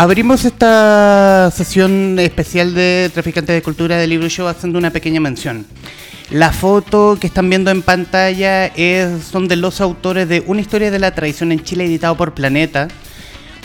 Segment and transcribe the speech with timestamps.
[0.00, 5.66] Abrimos esta sesión especial de Traficantes de Cultura del Libro Show haciendo una pequeña mención.
[6.30, 10.90] La foto que están viendo en pantalla es, son de los autores de Una historia
[10.90, 12.88] de la tradición en Chile editado por Planeta.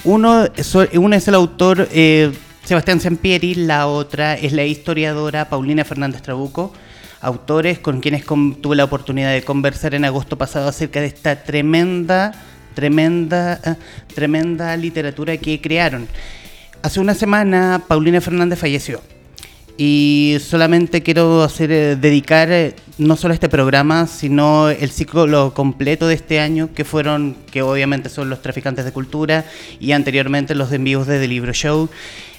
[0.04, 0.76] Uno, es
[1.30, 2.34] el autor eh,
[2.66, 6.74] Sebastián Sampieri, la otra es la historiadora Paulina Fernández Trabuco,
[7.22, 12.34] autores con quienes tuve la oportunidad de conversar en agosto pasado acerca de esta tremenda,
[12.76, 13.76] tremenda, eh,
[14.14, 16.08] tremenda literatura que crearon.
[16.84, 19.02] Hace una semana Paulina Fernández falleció
[19.78, 26.08] y solamente quiero hacer eh, dedicar eh, no solo este programa, sino el ciclo completo
[26.08, 29.46] de este año, que fueron, que obviamente son los traficantes de cultura
[29.80, 31.90] y anteriormente los envíos de The Libro Show,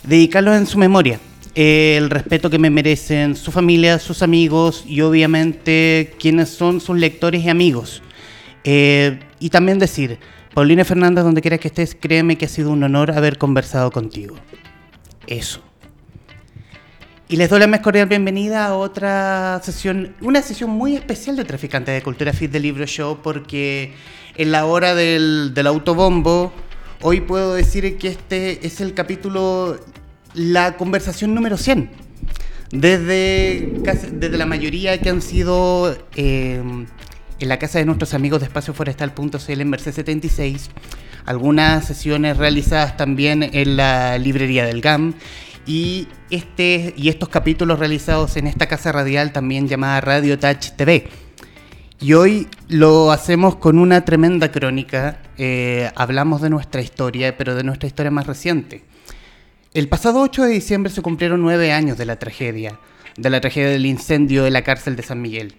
[0.04, 1.20] dedicarlos en su memoria.
[1.54, 7.44] El respeto que me merecen su familia, sus amigos y obviamente quienes son sus lectores
[7.44, 8.02] y amigos.
[9.38, 10.18] Y también decir,
[10.54, 14.36] Paulina Fernández, donde quiera que estés, créeme que ha sido un honor haber conversado contigo.
[15.26, 15.62] Eso.
[17.28, 21.44] Y les doy la más cordial bienvenida a otra sesión, una sesión muy especial de
[21.44, 23.94] Traficantes de Cultura Fit del Libro Show, porque
[24.36, 26.52] en la hora del, autobombo,
[27.02, 29.78] hoy puedo decir que este es el capítulo,
[30.34, 31.90] la conversación número 100.
[32.70, 33.72] Desde,
[34.12, 36.62] desde la mayoría que han sido eh,
[37.38, 40.70] en la casa de nuestros amigos de espacioforestal.cl en Merced 76,
[41.26, 45.14] algunas sesiones realizadas también en la librería del GAM
[45.66, 51.08] y, este, y estos capítulos realizados en esta casa radial también llamada Radio Touch TV.
[52.00, 55.18] Y hoy lo hacemos con una tremenda crónica.
[55.38, 58.84] Eh, hablamos de nuestra historia, pero de nuestra historia más reciente.
[59.72, 62.78] El pasado 8 de diciembre se cumplieron nueve años de la tragedia,
[63.16, 65.54] de la tragedia del incendio de la cárcel de San Miguel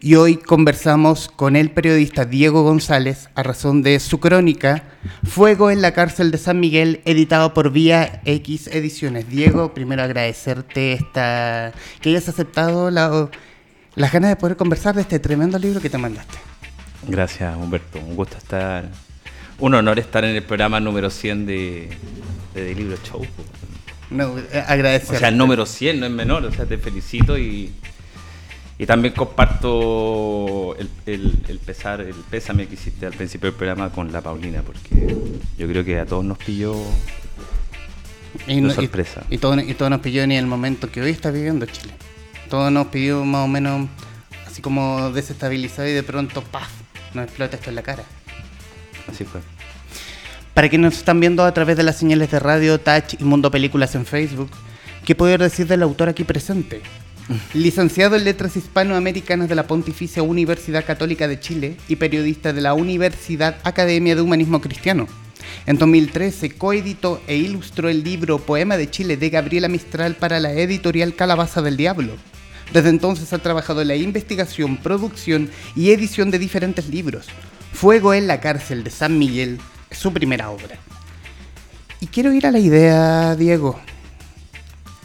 [0.00, 4.84] y hoy conversamos con el periodista Diego González a razón de su crónica
[5.24, 9.28] Fuego en la cárcel de San Miguel, editado por Vía X Ediciones.
[9.28, 13.30] Diego, primero agradecerte esta, que hayas aceptado la,
[13.94, 16.36] las ganas de poder conversar de este tremendo libro que te mandaste.
[17.08, 17.98] Gracias, Humberto.
[17.98, 18.88] Un gusto estar.
[19.58, 21.88] Un honor estar en el programa número 100 de,
[22.54, 23.24] de Libro Show.
[24.10, 25.16] No, eh, agradecer.
[25.16, 27.72] O sea, el número 100 no es menor, o sea, te felicito y
[28.78, 34.12] y también comparto el, el, pesar, el pésame que hiciste al principio del programa con
[34.12, 35.16] la Paulina, porque
[35.56, 36.74] yo creo que a todos nos pilló
[38.46, 39.24] y sorpresa.
[39.30, 41.94] Y, todo, y todo nos pilló en el momento que hoy está viviendo Chile.
[42.50, 43.88] Todo nos pidió más o menos
[44.46, 46.68] así como desestabilizado y de pronto, ¡paf!
[47.14, 48.04] Nos explota esto en la cara.
[49.08, 49.40] Así fue.
[50.52, 53.50] Para quienes nos están viendo a través de las señales de radio, Touch y Mundo
[53.50, 54.50] Películas en Facebook,
[55.04, 56.82] ¿qué poder decir del autor aquí presente?
[57.54, 62.74] Licenciado en Letras Hispanoamericanas de la Pontificia Universidad Católica de Chile y periodista de la
[62.74, 65.08] Universidad Academia de Humanismo Cristiano.
[65.66, 70.52] En 2013 coeditó e ilustró el libro Poema de Chile de Gabriela Mistral para la
[70.52, 72.14] editorial Calabaza del Diablo.
[72.72, 77.26] Desde entonces ha trabajado en la investigación, producción y edición de diferentes libros.
[77.72, 79.58] Fuego en la cárcel de San Miguel
[79.90, 80.78] es su primera obra.
[82.00, 83.80] Y quiero ir a la idea, Diego.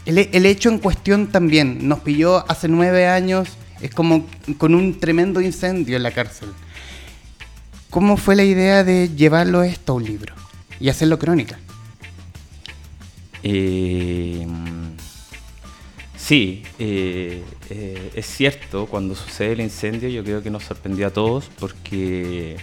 [0.04, 3.48] El, hecho en cuestión también nos pilló hace nueve años,
[3.80, 4.26] es como
[4.58, 6.48] con un tremendo incendio en la cárcel.
[7.88, 10.34] ¿Cómo fue la idea de llevarlo esto a un libro
[10.80, 11.58] y hacerlo crónica?
[13.44, 14.46] Eh,
[16.16, 21.10] sí, eh, eh, es cierto, cuando sucede el incendio yo creo que nos sorprendió a
[21.10, 22.56] todos porque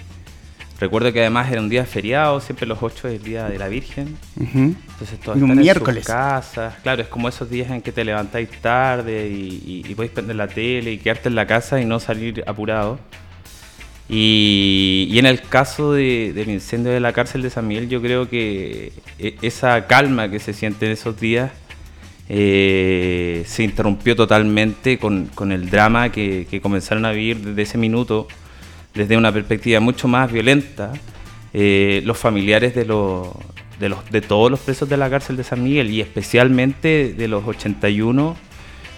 [0.79, 3.67] Recuerdo que además era un día feriado, siempre los 8 es el día de la
[3.67, 4.17] Virgen.
[4.39, 6.07] Entonces todos un miércoles.
[6.07, 6.75] en casas.
[6.83, 10.47] Claro, es como esos días en que te levantáis tarde y, y, podéis prender la
[10.47, 12.97] tele y quedarte en la casa y no salir apurado.
[14.07, 18.93] Y, en el caso del incendio de la cárcel de San Miguel, yo creo que
[19.19, 21.51] e, esa calma que se siente en esos días
[22.29, 28.27] eh, se interrumpió totalmente con, el drama que, que comenzaron a vivir desde ese minuto
[28.99, 30.91] desde una perspectiva mucho más violenta,
[31.53, 33.29] eh, los familiares de, los,
[33.79, 37.27] de, los, de todos los presos de la cárcel de San Miguel y especialmente de
[37.29, 38.35] los 81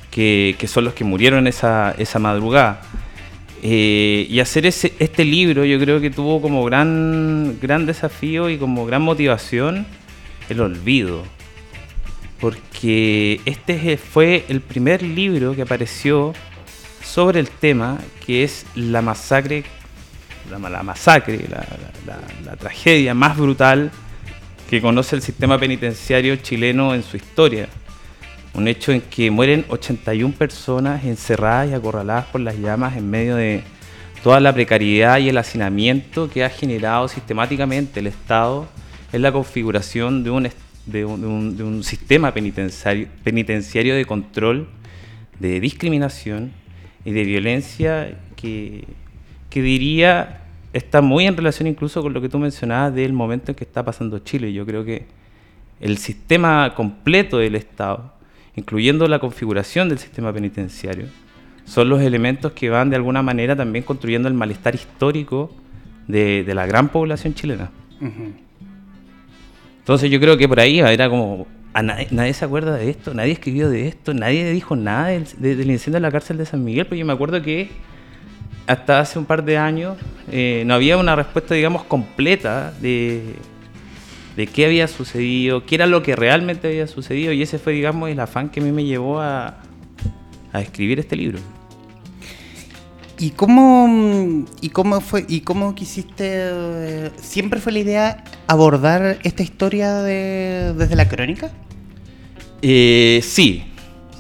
[0.10, 2.82] que, que son los que murieron esa, esa madrugada.
[3.62, 8.58] Eh, y hacer ese, este libro yo creo que tuvo como gran, gran desafío y
[8.58, 9.86] como gran motivación
[10.50, 11.22] el olvido.
[12.40, 16.34] Porque este fue el primer libro que apareció
[17.04, 19.64] sobre el tema que es la masacre
[20.50, 23.92] la, masacre, la, tragedia más brutal
[24.70, 27.68] que conoce el sistema penitenciario chileno en su historia.
[28.54, 33.36] Un hecho en que mueren 81 personas encerradas y acorraladas por las llamas en medio
[33.36, 33.64] de
[34.24, 38.68] toda la precariedad y el hacinamiento que ha generado sistemáticamente el Estado
[39.14, 40.50] en la configuración de un,
[40.86, 44.68] de un, sistema penitenciario, penitenciario de control,
[45.40, 46.52] de discriminación
[47.04, 48.86] y de violencia que,
[49.52, 50.42] que diría
[50.74, 53.84] está muy en relación incluso con lo que tú mencionabas del momento en que está
[53.84, 54.54] pasando Chile.
[54.54, 55.06] Yo creo que
[55.80, 58.14] el sistema completo del Estado,
[58.56, 61.08] incluyendo la configuración del sistema penitenciario,
[61.66, 65.52] son los elementos que van de alguna manera también construyendo el malestar histórico
[66.08, 67.70] de, la gran población chilena.
[69.80, 71.48] Entonces yo creo que por ahí era como,
[71.82, 76.00] nadie, se acuerda de esto, nadie escribió de esto, nadie dijo nada del, incendio de
[76.00, 77.70] la cárcel de San Miguel, pero yo me acuerdo que
[78.72, 79.98] hasta hace un par de años
[80.32, 83.36] eh, no había una respuesta, digamos, completa de,
[84.36, 88.10] de qué había sucedido, qué era lo que realmente había sucedido, y ese fue, digamos,
[88.10, 89.58] el afán que a mí me llevó a,
[90.54, 91.40] a escribir este libro.
[93.20, 99.44] ¿Y cómo, y cómo fue y cómo quisiste eh, siempre fue la idea abordar esta
[99.44, 101.52] historia desde la crónica?
[102.64, 103.71] Eh, sí,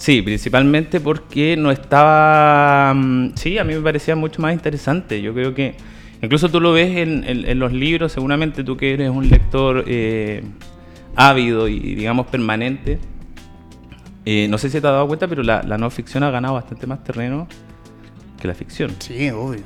[0.01, 5.21] sí, principalmente porque no estaba, mm, sí, a mí me parecía mucho más interesante.
[5.21, 5.75] Yo creo que
[6.21, 10.43] incluso tú lo ves en, los libros, seguramente tú que eres un lector eh,
[11.15, 12.99] ávido y digamos permanente.
[14.25, 17.03] no sé si te has dado cuenta, pero la no ficción ha ganado bastante más
[17.03, 17.47] terreno
[18.41, 18.91] que la ficción.
[18.99, 19.61] Sí, obvio.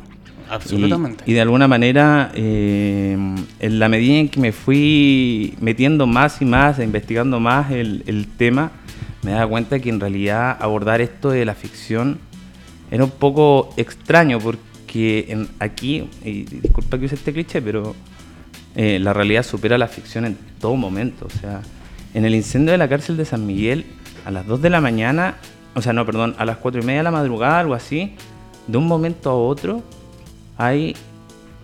[0.50, 1.24] Absolutamente.
[1.26, 3.18] Y, de alguna manera, eh,
[3.60, 8.72] en la medida en que me fui metiendo más y más, investigando más el, tema,
[9.24, 12.20] me daba cuenta que en realidad abordar esto de la ficción
[12.92, 17.96] era un poco extraño porque en, aquí, y disculpa que use este cliché, pero
[18.76, 21.26] eh, la realidad supera la ficción en todo momento.
[21.26, 21.62] O sea,
[22.14, 23.86] en el incendio de la cárcel de San Miguel,
[24.26, 25.36] a las 2 de la mañana,
[25.76, 28.14] o sea, no, perdón, a las 4 y media de la madrugada, algo así,
[28.68, 29.84] de un momento a otro
[30.58, 30.96] hay,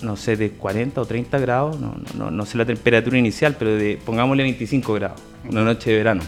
[0.02, 3.76] no sé, de 40 o 30 grados, no, no, no sé la temperatura inicial, pero
[3.76, 6.24] de, pongámosle 25 grados, una noche de verano,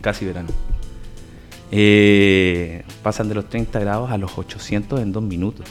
[0.00, 0.48] casi verano.
[1.70, 5.66] Eh, pasan de los 30 grados a los 800 en dos minutos.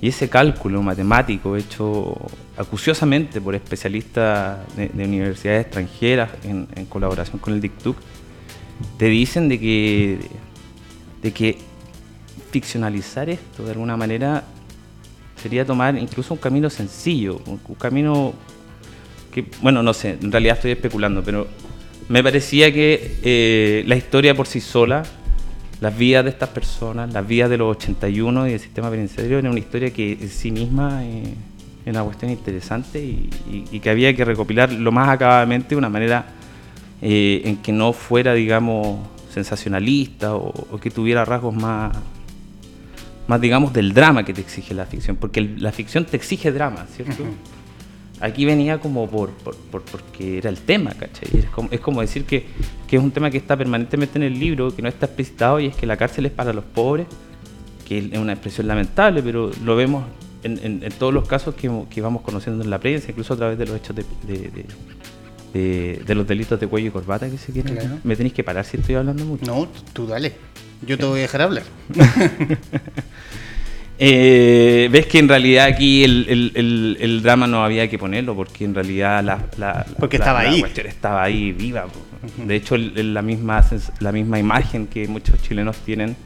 [0.00, 2.14] Y ese cálculo matemático hecho
[2.56, 7.96] acuciosamente por especialistas de, universidades extranjeras en, colaboración con el DICTUC,
[8.98, 10.18] te dicen de que,
[11.22, 11.58] de que
[12.50, 14.44] ficcionalizar esto de alguna manera
[15.40, 18.32] sería tomar incluso un camino sencillo, un, camino
[19.32, 21.48] que, bueno, no sé, en realidad estoy especulando, pero
[22.08, 25.02] me parecía que eh, la historia por sí sola,
[25.80, 29.50] las vidas de estas personas, las vidas de los 81 y del sistema penitenciario, era
[29.50, 31.34] una historia que en sí misma eh,
[31.84, 36.26] era una cuestión interesante y, que había que recopilar lo más acabadamente de una manera
[37.02, 38.98] eh, en que no fuera, digamos,
[39.32, 41.94] sensacionalista o que tuviera rasgos más,
[43.26, 46.86] más digamos del drama que te exige la ficción, porque la ficción te exige drama,
[46.94, 47.24] ¿cierto?
[48.24, 51.40] Aquí venía como por, porque era el tema, ¿cachai?
[51.40, 52.46] Es como, es como decir que,
[52.90, 55.76] es un tema que está permanentemente en el libro, que no está explicitado y es
[55.76, 57.06] que la cárcel es para los pobres,
[57.86, 60.06] que es una expresión lamentable, pero lo vemos
[60.42, 63.66] en, todos los casos que, que, vamos conociendo en la prensa, incluso a través de
[63.66, 64.06] los hechos de,
[65.52, 68.00] de, los delitos de cuello y corbata que se quieren.
[68.04, 69.44] Me tenéis que parar si estoy hablando mucho.
[69.44, 70.32] No, tú dale.
[70.86, 71.64] Yo te voy a dejar hablar.
[73.96, 79.22] Eh, ves que en realidad aquí el, drama no había que ponerlo porque en realidad
[79.56, 80.64] la, porque estaba ahí.
[80.84, 81.86] estaba ahí viva
[82.44, 83.64] de hecho la misma
[84.00, 86.16] la misma imagen que muchos chilenos tienen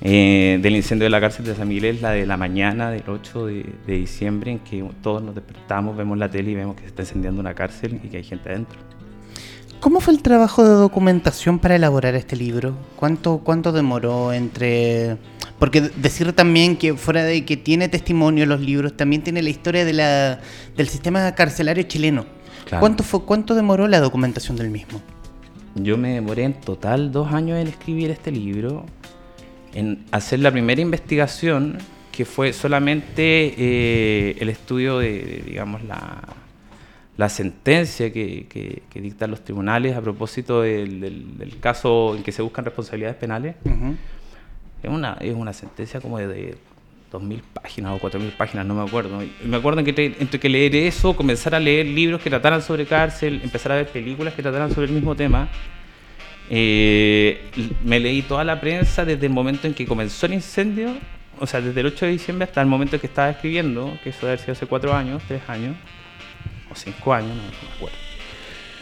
[0.00, 3.04] eh, del incendio de la cárcel de San Miguel es la de la mañana del
[3.06, 6.82] 8 de, de diciembre en que todos nos despertamos vemos la tele y vemos que
[6.82, 8.80] se está encendiendo una cárcel y que hay gente adentro
[9.80, 12.76] ¿Cómo fue el trabajo de documentación para elaborar este libro?
[12.96, 15.16] ¿Cuánto, cuánto demoró entre...?
[15.58, 19.86] Porque decir también que fuera de que tiene testimonio los libros, también tiene la historia
[19.86, 20.40] de la,
[20.76, 22.26] del sistema carcelario chileno.
[22.78, 25.00] ¿Cuánto, fue, ¿Cuánto demoró la documentación del mismo?
[25.74, 28.84] Yo me demoré en total dos años en escribir este libro,
[29.72, 31.78] en hacer la primera investigación,
[32.12, 36.22] que fue solamente eh, el estudio de digamos, la,
[37.20, 43.18] la sentencia que, dictan los tribunales a propósito del, caso en que se buscan responsabilidades
[43.18, 43.56] penales.
[44.82, 46.56] es, una, es una sentencia como de,
[47.12, 49.22] 2.000 páginas o 4.000 páginas, no me acuerdo.
[49.22, 52.86] Y me acuerdo que entre que leer eso, comenzar a leer libros que trataran sobre
[52.86, 55.50] cárcel, empezar a ver películas que trataran sobre el mismo tema,
[56.48, 57.50] eh,
[57.84, 60.94] me leí toda la prensa desde el momento en que comenzó el incendio,
[61.38, 64.08] o sea, desde el 8 de diciembre hasta el momento en que estaba escribiendo, que
[64.08, 65.76] eso debe haber sido hace cuatro años, tres años
[66.70, 67.96] o cinco años, no, me acuerdo.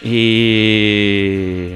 [0.03, 1.73] Y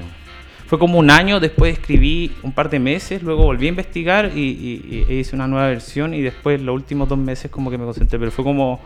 [0.67, 5.05] fue como un año, después escribí un par de meses, luego volví a investigar y,
[5.09, 8.19] e hice una nueva versión y después los últimos dos meses como que me concentré,
[8.19, 8.81] pero fue como,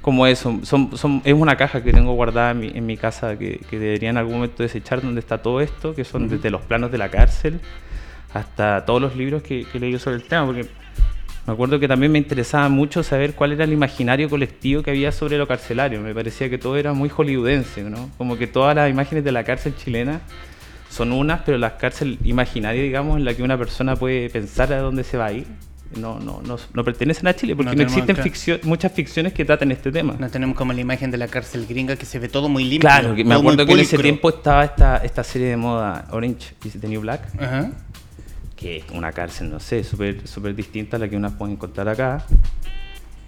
[0.00, 0.60] como eso.
[0.62, 3.78] Son, son, es una caja que tengo guardada en mi, en mi casa que, que,
[3.78, 6.98] debería en algún momento desechar, donde está todo esto, que son desde los planos de
[6.98, 7.60] la cárcel
[8.34, 10.66] hasta todos los libros que, que leído sobre el tema, porque
[11.46, 15.10] me acuerdo que también me interesaba mucho saber cuál era el imaginario colectivo que había
[15.10, 16.00] sobre lo carcelario.
[16.00, 18.10] Me parecía que todo era muy hollywoodense, ¿no?
[18.16, 20.20] Como que todas las imágenes de la cárcel chilena
[20.88, 24.78] son unas, pero la cárcel imaginaria, digamos, en la que una persona puede pensar a
[24.78, 25.46] dónde se va a ir,
[25.96, 29.72] no, no, no, no pertenecen a Chile, porque no, existen ficción, muchas ficciones que traten
[29.72, 30.14] este tema.
[30.18, 32.88] No tenemos como la imagen de la cárcel gringa que se ve todo muy limpio.
[32.88, 36.80] Claro, me acuerdo que en ese tiempo estaba esta, esta serie de moda Orange is
[36.80, 37.22] the New Black,
[38.62, 41.88] que es una cárcel, no sé, súper super distinta a la que uno puede encontrar
[41.88, 42.24] acá.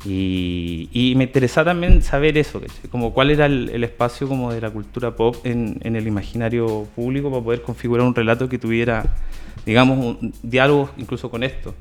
[0.06, 2.60] Y, y, me interesaba también saber eso,
[2.90, 6.86] como cuál era el, el, espacio como de la cultura pop en, en, el imaginario
[6.94, 9.16] público para poder configurar un relato que tuviera,
[9.64, 11.74] digamos, un diálogo incluso con esto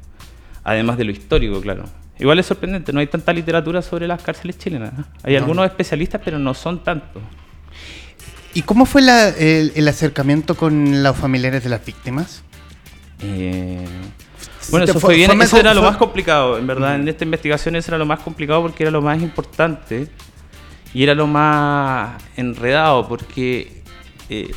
[0.63, 1.85] además de lo histórico, claro.
[2.19, 4.93] Igual es sorprendente, no hay tanta literatura sobre las cárceles chilenas.
[5.23, 5.39] Hay no.
[5.39, 7.21] algunos especialistas, pero no son tantos.
[8.53, 12.43] ¿Y cómo fue la, el, el, acercamiento con los familiares de las víctimas?
[13.23, 13.85] Eh,
[14.69, 16.95] bueno, eso fue, bien, fue, eso era lo más complicado, en verdad.
[16.95, 20.07] En esta investigación eso era lo más complicado porque era lo más importante
[20.93, 23.81] y era lo más enredado porque
[24.29, 24.51] eh,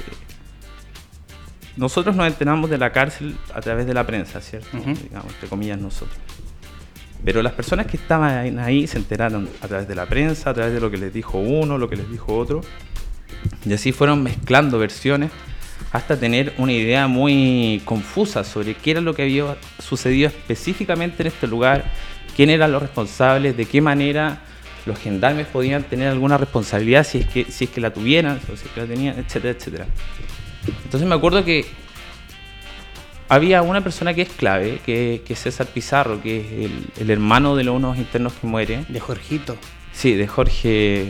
[1.77, 4.69] nosotros nos enteramos de la cárcel a través de la prensa, ¿cierto?
[4.77, 4.97] Uh -huh.
[4.97, 6.19] Digamos, entre comillas, nosotros.
[7.25, 10.73] Pero las personas que estaban ahí se enteraron a través de la prensa, a través
[10.73, 12.61] de lo que les dijo uno, lo que les dijo otro.
[13.65, 15.31] Y así fueron mezclando versiones
[15.93, 21.29] hasta tener una idea muy confusa sobre qué era lo que había sucedido específicamente en
[21.29, 21.85] este lugar,
[22.35, 24.41] quién eran los responsables, de qué manera
[24.85, 28.57] los gendarmes podían tener alguna responsabilidad si es que, si es que la tuvieran, o
[28.57, 29.87] si es que la tenían, etcétera, etcétera.
[30.85, 31.67] Entonces me acuerdo que
[33.29, 37.11] había una persona que es clave, que, que es César Pizarro, que es el, el,
[37.11, 38.85] hermano de los unos internos que muere.
[38.89, 39.57] De Jorgito.
[39.93, 41.07] Sí, de Jorge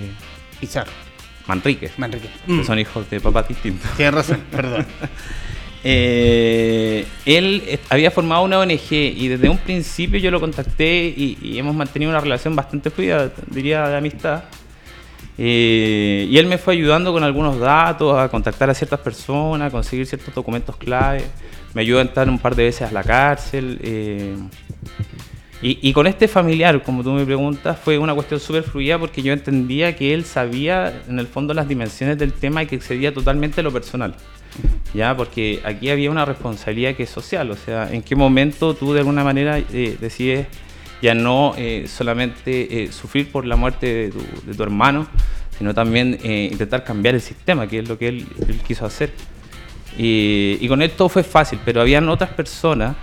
[0.60, 1.05] Pizarro.
[1.46, 1.90] Manrique.
[1.96, 2.28] Manrique.
[2.46, 2.64] Que mm.
[2.64, 3.90] son hijos de papás distintos.
[3.96, 4.86] Tienes razón, perdón.
[5.84, 11.58] eh, él había formado una ONG y desde un principio yo lo contacté y, y
[11.58, 14.44] hemos mantenido una relación bastante fluida, diría, de amistad.
[15.38, 19.70] Eh, y él me fue ayudando con algunos datos, a contactar a ciertas personas, a
[19.70, 21.24] conseguir ciertos documentos clave.
[21.74, 23.78] Me ayudó a entrar un par de veces a la cárcel.
[23.82, 24.34] Eh,
[25.62, 29.22] y, y, con este familiar, como tú me preguntas, fue una cuestión súper fluida porque
[29.22, 33.14] yo entendía que él sabía en el fondo las dimensiones del tema y que excedía
[33.14, 34.14] totalmente lo personal.
[34.94, 38.92] Ya, porque aquí había una responsabilidad que es social, o sea, en qué momento tú
[38.92, 40.46] de alguna manera eh, decides
[41.02, 45.06] ya no eh, solamente eh, sufrir por la muerte de tu, de tu hermano,
[45.58, 49.12] sino también eh, intentar cambiar el sistema, que es lo que él, él quiso hacer.
[49.98, 52.96] Y, y, con él todo fue fácil, pero habían otras personas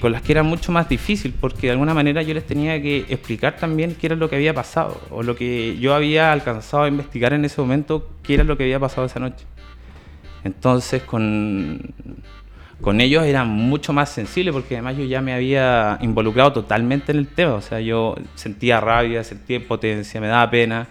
[0.00, 3.06] con las que era mucho más difícil, porque de alguna manera yo les tenía que
[3.08, 6.88] explicar también qué era lo que había pasado, o lo que yo había alcanzado a
[6.88, 9.44] investigar en ese momento, qué era lo que había pasado esa noche.
[10.44, 11.94] Entonces, con,
[12.80, 17.18] con ellos era mucho más sensible porque además yo ya me había involucrado totalmente en
[17.18, 20.88] el tema, o sea, yo sentía rabia, sentía impotencia, me daba pena,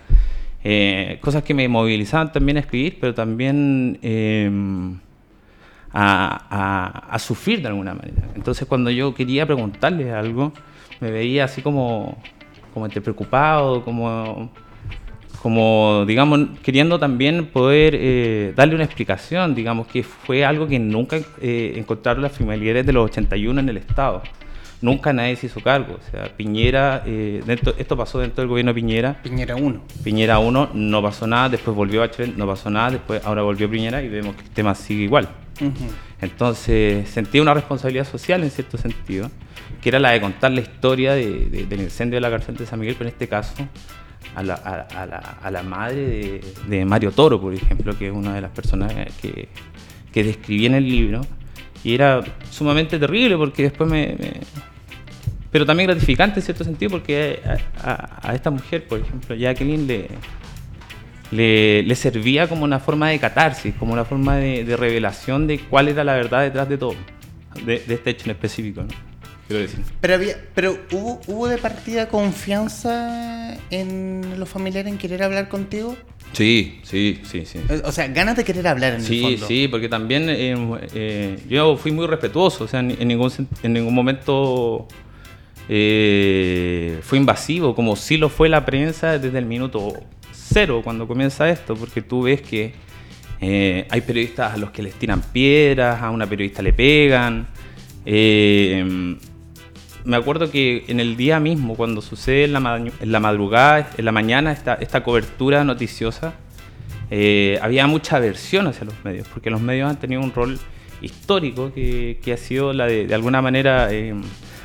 [0.64, 4.50] eh, cosas que me movilizaban también a escribir, pero también eh,
[5.92, 8.28] a, a, a, sufrir de alguna manera.
[8.36, 10.54] Entonces cuando yo quería preguntarles algo,
[11.00, 12.22] me veía así como,
[12.74, 14.52] como entre preocupado, como
[15.42, 21.18] como, digamos, queriendo también poder eh, darle una explicación, digamos, que fue algo que nunca
[21.42, 24.22] eh, encontraron las familiares de los 81 en el Estado.
[24.82, 25.98] Nunca nadie se hizo cargo.
[25.98, 29.22] O sea, Piñera, eh, dentro, esto pasó dentro del gobierno de Piñera.
[29.22, 29.82] Piñera 1.
[30.04, 34.02] Piñera 1, no pasó nada, después volvió Bachelet, no pasó nada, después ahora volvió Piñera
[34.02, 35.30] y vemos que el tema sigue igual.
[36.22, 39.30] Entonces, sentía una responsabilidad social en cierto sentido,
[39.82, 42.66] que era la de contar la historia de, de, del incendio de la cárcel de
[42.66, 43.54] San Miguel, pero en este caso
[44.36, 48.94] a la, madre de, de, Mario Toro, por ejemplo, que es una de las personas
[49.22, 49.50] que,
[50.14, 51.22] que describí en el libro.
[51.84, 54.34] Y era sumamente terrible porque después me, me
[55.52, 57.42] pero también gratificante en cierto sentido porque
[57.82, 60.08] a, a, esta mujer, por ejemplo, Jacqueline, le,
[61.32, 65.60] le, le, servía como una forma de catarsis, como una forma de, de, revelación de
[65.60, 66.96] cuál era la verdad detrás de todo,
[67.66, 68.82] de, de este hecho en específico.
[68.82, 69.10] ¿no?
[69.50, 69.80] quiero decir.
[70.00, 75.98] Pero, había, pero ¿hubo, ¿hubo de partida confianza en los familiares en querer hablar contigo?
[76.34, 77.60] Sí, sí, sí, sí.
[77.84, 79.48] O sea, ganas de querer hablar en sí, el fondo.
[79.48, 80.56] Sí, sí, porque también eh,
[80.94, 83.32] eh, yo fui muy respetuoso, o sea, en, en ningún,
[83.64, 84.88] en ningún momento
[85.68, 89.94] eh, fue invasivo, como sí lo fue la prensa desde el minuto
[90.52, 92.74] cero cuando comienza esto, porque tú ves que
[93.42, 97.48] eh, hay periodistas a los que les tiran piedras, a una periodista le pegan.
[98.06, 99.16] Eh,
[100.06, 104.52] me acuerdo que en el día mismo, cuando sucede en la, madrugada, en la mañana,
[104.52, 106.34] esta, esta cobertura noticiosa,
[107.12, 110.60] eh, había mucha aversión hacia los medios, porque los medios han tenido un rol
[111.02, 113.90] histórico que, que ha sido la de, alguna manera,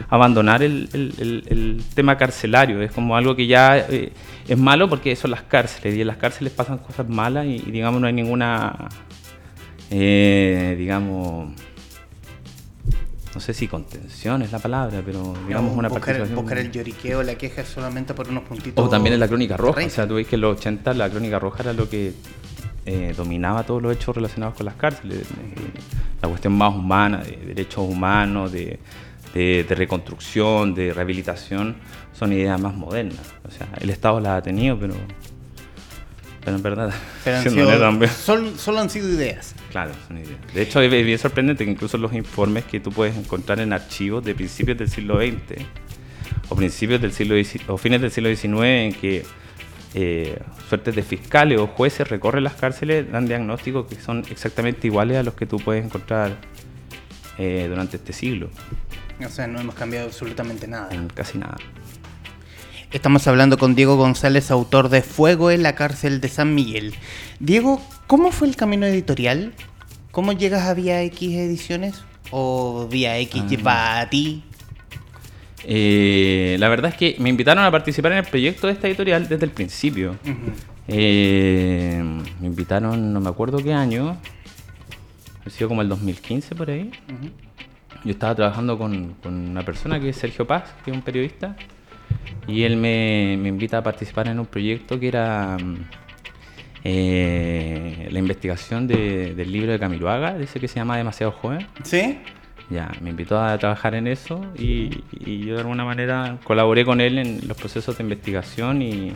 [0.08, 2.82] abandonar el, el, el, tema carcelario.
[2.82, 4.12] Es como algo que ya eh,
[4.48, 7.70] es malo porque son las cárceles, y en las cárceles pasan cosas malas y, y
[7.70, 8.88] digamos, no hay ninguna,
[9.90, 11.48] eh, digamos
[13.34, 16.36] no sé si contención es la palabra, pero digamos una buscar, participación.
[16.36, 18.84] Buscar el lloriqueo, la queja solamente por unos puntitos.
[18.84, 19.84] O también en la crónica roja.
[19.84, 22.12] O sea, tú ves que en los 80 la crónica roja era lo que
[22.86, 25.22] eh, dominaba todos los hechos relacionados con las cárceles.
[25.22, 25.24] Eh,
[26.22, 28.78] la cuestión más humana, de derechos humanos, de,
[29.34, 31.76] de, de, reconstrucción, de rehabilitación,
[32.12, 33.34] son ideas más modernas.
[33.46, 34.94] O sea, el Estado las ha tenido, pero.
[36.44, 36.94] Pero en verdad,
[37.24, 39.54] pero sido, solo, solo han sido ideas.
[39.70, 40.38] Claro, son ideas.
[40.54, 44.24] De hecho, es bien sorprendente que incluso los informes que tú puedes encontrar en archivos
[44.24, 45.64] de principios del siglo XX
[46.48, 47.36] o principios del siglo
[47.68, 49.24] o fines del siglo XIX en que
[49.94, 55.18] eh, suertes de fiscales o jueces recorren las cárceles dan diagnósticos que son exactamente iguales
[55.18, 56.36] a los que tú puedes encontrar
[57.38, 58.50] eh, durante este siglo.
[59.24, 60.88] O sea, no hemos cambiado absolutamente nada.
[60.92, 61.56] En casi nada.
[62.90, 66.94] Estamos hablando con Diego González, autor de Fuego en la cárcel de San Miguel.
[67.40, 69.52] Diego, ¿cómo fue el camino editorial?
[70.12, 72.02] ¿Cómo llegas a Vía X Ediciones?
[72.30, 73.48] ¿O Vía X ah.
[73.48, 74.44] lleva a ti?
[75.64, 79.28] Eh, la verdad es que me invitaron a participar en el proyecto de esta editorial
[79.28, 80.12] desde el principio.
[80.24, 80.52] Uh -huh.
[80.88, 82.02] eh,
[82.40, 84.16] me invitaron, no me acuerdo qué año,
[85.44, 86.90] ha sido como el 2015 por ahí.
[87.08, 87.30] Uh -huh.
[88.04, 91.56] Yo estaba trabajando con, con, una persona que es Sergio Paz, que es un periodista,
[92.46, 95.56] y él me, me invita a participar en un proyecto que era
[96.86, 101.66] eh, la investigación de, del libro de Camiloaga, dice que se llama Demasiado Joven.
[101.82, 102.18] ¿Sí?
[102.68, 107.00] Ya, me invitó a trabajar en eso y, y, yo de alguna manera colaboré con
[107.00, 109.12] él en los procesos de investigación y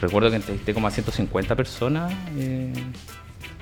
[0.00, 2.72] recuerdo que entrevisté como a 150 personas eh,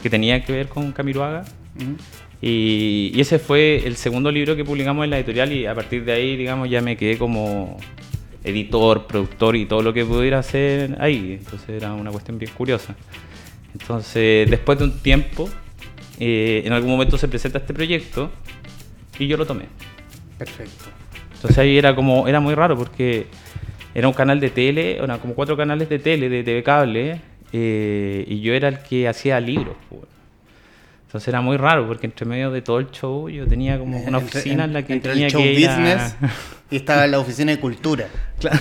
[0.03, 1.45] que tenían que ver con Camiloaga.
[1.77, 1.97] Uh -huh.
[2.41, 6.05] Y, y, ese fue el segundo libro que publicamos en la editorial y a partir
[6.05, 7.79] de ahí, digamos, ya me quedé como
[8.47, 11.39] editor, productor y todo lo que pudiera hacer ahí.
[11.41, 12.95] Entonces era una cuestión bien curiosa.
[13.79, 15.49] Entonces, después de un tiempo,
[16.19, 18.31] eh, en algún momento se presenta este proyecto
[19.19, 19.65] y yo lo tomé.
[20.39, 20.85] Perfecto.
[21.35, 23.27] Entonces ahí era como, era muy raro porque
[23.95, 27.21] era un canal de tele, eran como cuatro canales de tele, de TV cable,
[27.53, 29.77] eh, y yo era el que hacía libros.
[29.89, 30.03] Pues.
[31.17, 34.19] Entonces era muy raro porque entre medio de todo el show yo tenía como una
[34.19, 36.31] oficina en, en la que entre tenía el show que business a...
[36.71, 38.07] y estaba la oficina de cultura.
[38.39, 38.59] Claro.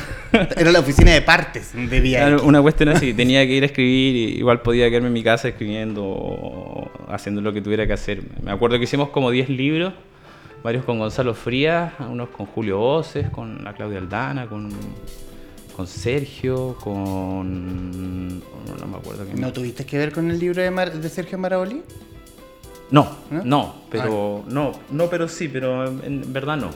[0.56, 2.02] Era la oficina de partes de.
[2.02, 5.22] Claro, una cuestión así, tenía que ir a escribir, y igual podía quedarme en mi
[5.22, 8.22] casa escribiendo, haciendo lo que tuviera que hacer.
[8.42, 9.94] Me acuerdo que hicimos como 10 libros,
[10.64, 14.70] varios con Gonzalo Frías, unos con Julio Oces, con la Claudia Aldana, con
[15.76, 18.40] con Sergio, con...
[18.40, 19.26] No, no me acuerdo.
[19.36, 21.84] ¿No tuviste que ver con el libro de, Mar de Sergio Maraboli?
[22.92, 24.50] No, no, no, pero ah.
[24.52, 26.70] no, no, pero sí, pero en, en verdad no.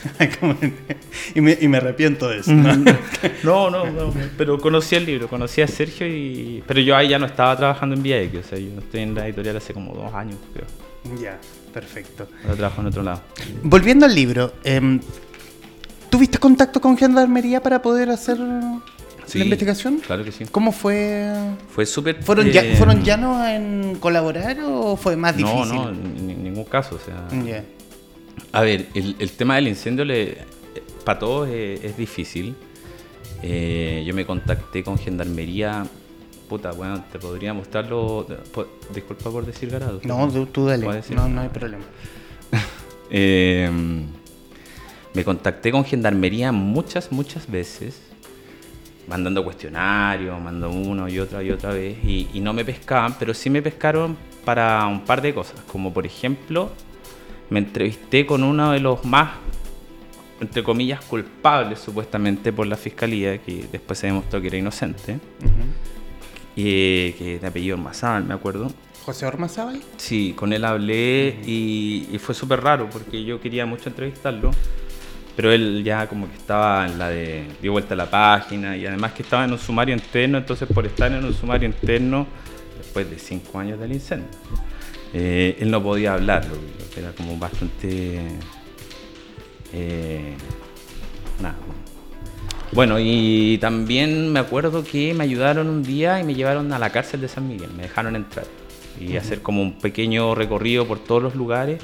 [1.34, 2.52] y, me, y, me, arrepiento de eso.
[2.52, 2.74] ¿no?
[3.42, 6.62] no, no, no, pero conocí el libro, conocí a Sergio y...
[6.66, 9.26] Pero yo ahí ya no estaba trabajando en VIX, o sea, yo estoy en la
[9.26, 10.66] editorial hace como dos años, creo.
[11.20, 11.38] Ya,
[11.72, 12.28] perfecto.
[12.44, 13.22] Ahora trabajo en otro lado.
[13.62, 15.00] Volviendo al libro, eh,
[16.08, 18.38] ¿tuviste contacto con Gendarmería para poder hacer
[19.30, 19.98] Sí, la investigación?
[19.98, 20.44] Claro que sí.
[20.50, 21.32] ¿Cómo fue?
[21.68, 22.20] Fue súper...
[22.22, 22.52] ¿Fueron, eh...
[22.52, 25.68] ya, ¿Fueron llanos en colaborar o fue más difícil?
[25.68, 26.96] No, no, en, ningún caso.
[26.96, 27.64] O sea, yeah.
[28.50, 30.38] A ver, el, el, tema del incendio le,
[31.04, 32.56] para todos es, es difícil.
[33.42, 35.86] Eh, yo me contacté con Gendarmería.
[36.48, 38.26] Puta, bueno, te podría mostrarlo.
[38.92, 40.00] Disculpa por decir garado.
[40.02, 40.86] No, tú, tú dale.
[41.10, 41.84] No, no hay problema.
[43.10, 43.70] eh,
[45.14, 48.09] me contacté con Gendarmería muchas, muchas veces
[49.10, 53.34] mandando cuestionarios, mandando uno y otra y otra vez, y, y, no me pescaban, pero
[53.34, 56.70] sí me pescaron para un par de cosas, como por ejemplo,
[57.50, 59.32] me entrevisté con uno de los más,
[60.40, 65.44] entre comillas, culpables supuestamente por la fiscalía, que después se demostró que era inocente, uh
[65.44, 66.54] -huh.
[66.54, 68.70] y que de apellido Ormazábal, me acuerdo.
[69.04, 69.82] ¿José Ormazábal?
[69.96, 71.48] Sí, con él hablé uh -huh.
[71.48, 74.52] y, y fue súper raro porque yo quería mucho entrevistarlo
[75.36, 78.86] pero él ya como que estaba en la de dio vuelta a la página y
[78.86, 82.26] además que estaba en un sumario interno, entonces por estar en un sumario interno,
[82.78, 84.28] después de cinco años del incendio,
[85.12, 86.44] eh, él no podía hablar,
[86.96, 88.20] era como bastante...
[89.72, 90.34] Eh,
[91.40, 91.54] nada.
[92.72, 96.90] Bueno, y también me acuerdo que me ayudaron un día y me llevaron a la
[96.90, 98.46] cárcel de San Miguel, me dejaron entrar
[98.98, 99.18] y uh -huh.
[99.18, 101.82] hacer como un pequeño recorrido por todos los lugares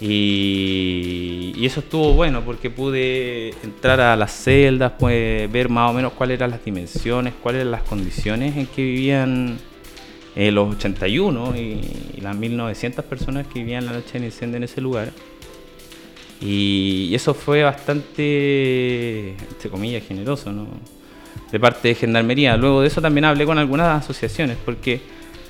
[0.00, 5.94] Y, y eso estuvo bueno porque pude entrar a las celdas, pues, ver más o
[5.94, 9.58] menos cuáles eran las dimensiones, cuáles eran las condiciones en que vivían
[10.36, 14.82] eh, los 81 y, las 1900 personas que vivían la noche del incendio en ese
[14.82, 15.12] lugar.
[16.42, 20.66] Y, eso fue bastante, entre comillas, generoso, ¿no?
[21.50, 22.56] De parte de Gendarmería.
[22.58, 25.00] Luego de eso también hablé con algunas asociaciones, porque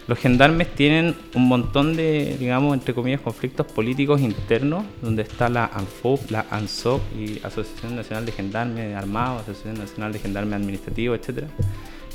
[0.08, 5.66] los gendarmes tienen un montón de, digamos, entre comillas, conflictos políticos internos, donde está la
[5.66, 11.48] ANFOP, la ANSOP y Asociación Nacional de Gendarmes Armados, Asociación Nacional de Gendarmes Administrativos, etcétera,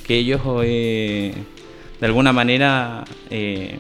[0.08, 1.34] que ellos eh,
[2.00, 3.78] de alguna manera eh,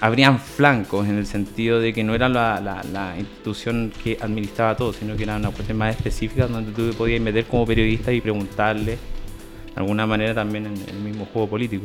[0.00, 5.16] habrían flancos en el sentido de que no era la, institución que administraba todo, sino
[5.16, 9.76] que era una cuestión más específica donde tú podías meter como periodista y preguntarle de
[9.76, 11.84] alguna manera también en el mismo juego político.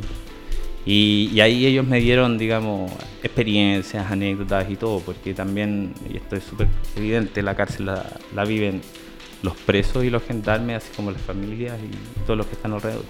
[0.91, 6.43] Y, ahí ellos me dieron, digamos, experiencias, anécdotas y todo, porque también, y esto es
[6.43, 8.81] súper evidente, la cárcel la, la viven
[9.43, 13.05] los presos y los gendarmes, así como las familias y todos los que están alrededor.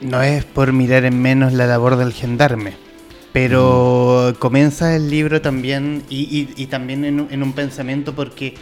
[0.00, 2.72] No es por mirar en menos la labor del gendarme,
[3.32, 8.54] pero comienza el libro también y, también en, un pensamiento porque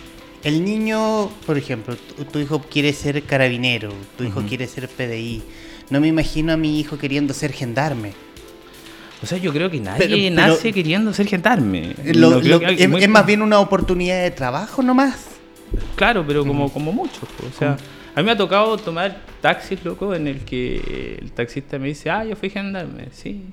[0.44, 1.96] el niño, por ejemplo,
[2.30, 5.42] tu, hijo quiere ser carabinero, tu hijo quiere ser PDI.
[5.90, 8.12] No me imagino a mi hijo queriendo ser gendarme.
[9.22, 11.94] O sea, yo creo que nadie nace queriendo ser gendarme.
[12.02, 15.26] es, más bien una oportunidad de trabajo nomás.
[15.96, 17.28] Claro, pero como, como muchos.
[17.46, 17.76] O sea,
[18.14, 22.10] a mí me ha tocado tomar taxis, loco, en el que el taxista me dice,
[22.10, 23.44] ah, yo fui gendarme, sí.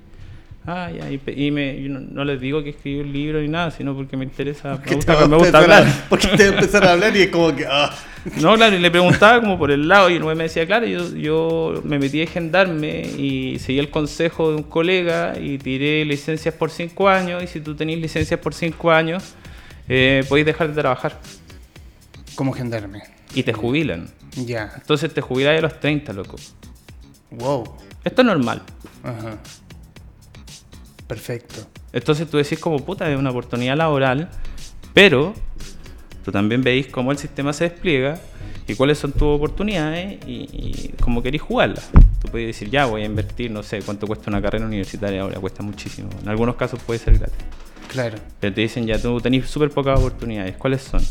[0.69, 3.95] Ah, ya, y, me, yo no, les digo que escribí un libro ni nada, sino
[3.95, 5.85] porque me interesa, me gusta, me gusta hablar.
[6.09, 7.65] porque te empezar a hablar y es como que...
[7.65, 7.89] Ah.
[8.41, 11.15] No, claro, y le preguntaba como por el lado y el me decía, claro, yo,
[11.15, 16.53] yo me metí a gendarme y seguí el consejo de un colega y tiré licencias
[16.53, 19.35] por cinco años y si tú tenés licencias por cinco años,
[19.87, 21.17] eh, podéis dejar de trabajar.
[22.35, 23.03] Como gendarme.
[23.33, 24.09] Y te jubilan.
[24.35, 24.73] Ya.
[24.75, 26.35] Entonces te jubilas a los 30, loco.
[27.31, 27.77] Wow.
[28.03, 28.61] Esto es normal.
[29.03, 29.37] Ajá.
[31.07, 31.55] Perfecto.
[31.93, 34.29] Entonces tú decís como puta, es una oportunidad laboral,
[34.93, 35.33] pero
[36.23, 38.19] tú también veis cómo el sistema se despliega
[38.67, 41.89] y cuáles son tus oportunidades y, cómo queréis jugarlas.
[42.21, 45.39] Tú puedes decir, ya voy a invertir, no sé cuánto cuesta una carrera universitaria ahora,
[45.39, 46.09] cuesta muchísimo.
[46.21, 47.45] En algunos casos puede ser gratis.
[47.97, 48.17] Claro.
[48.39, 50.55] Pero te dicen, ya tú tenés súper pocas oportunidades.
[50.55, 51.01] ¿Cuáles son?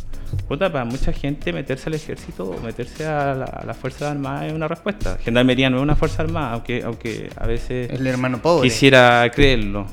[0.47, 4.53] Puta, para mucha gente meterse al ejército o meterse a la, a Fuerza Armada es
[4.53, 5.19] una respuesta.
[5.21, 8.69] Gendarmería no es una Fuerza Armada, aunque, aunque a veces el hermano pobre.
[8.69, 9.89] quisiera creerlo.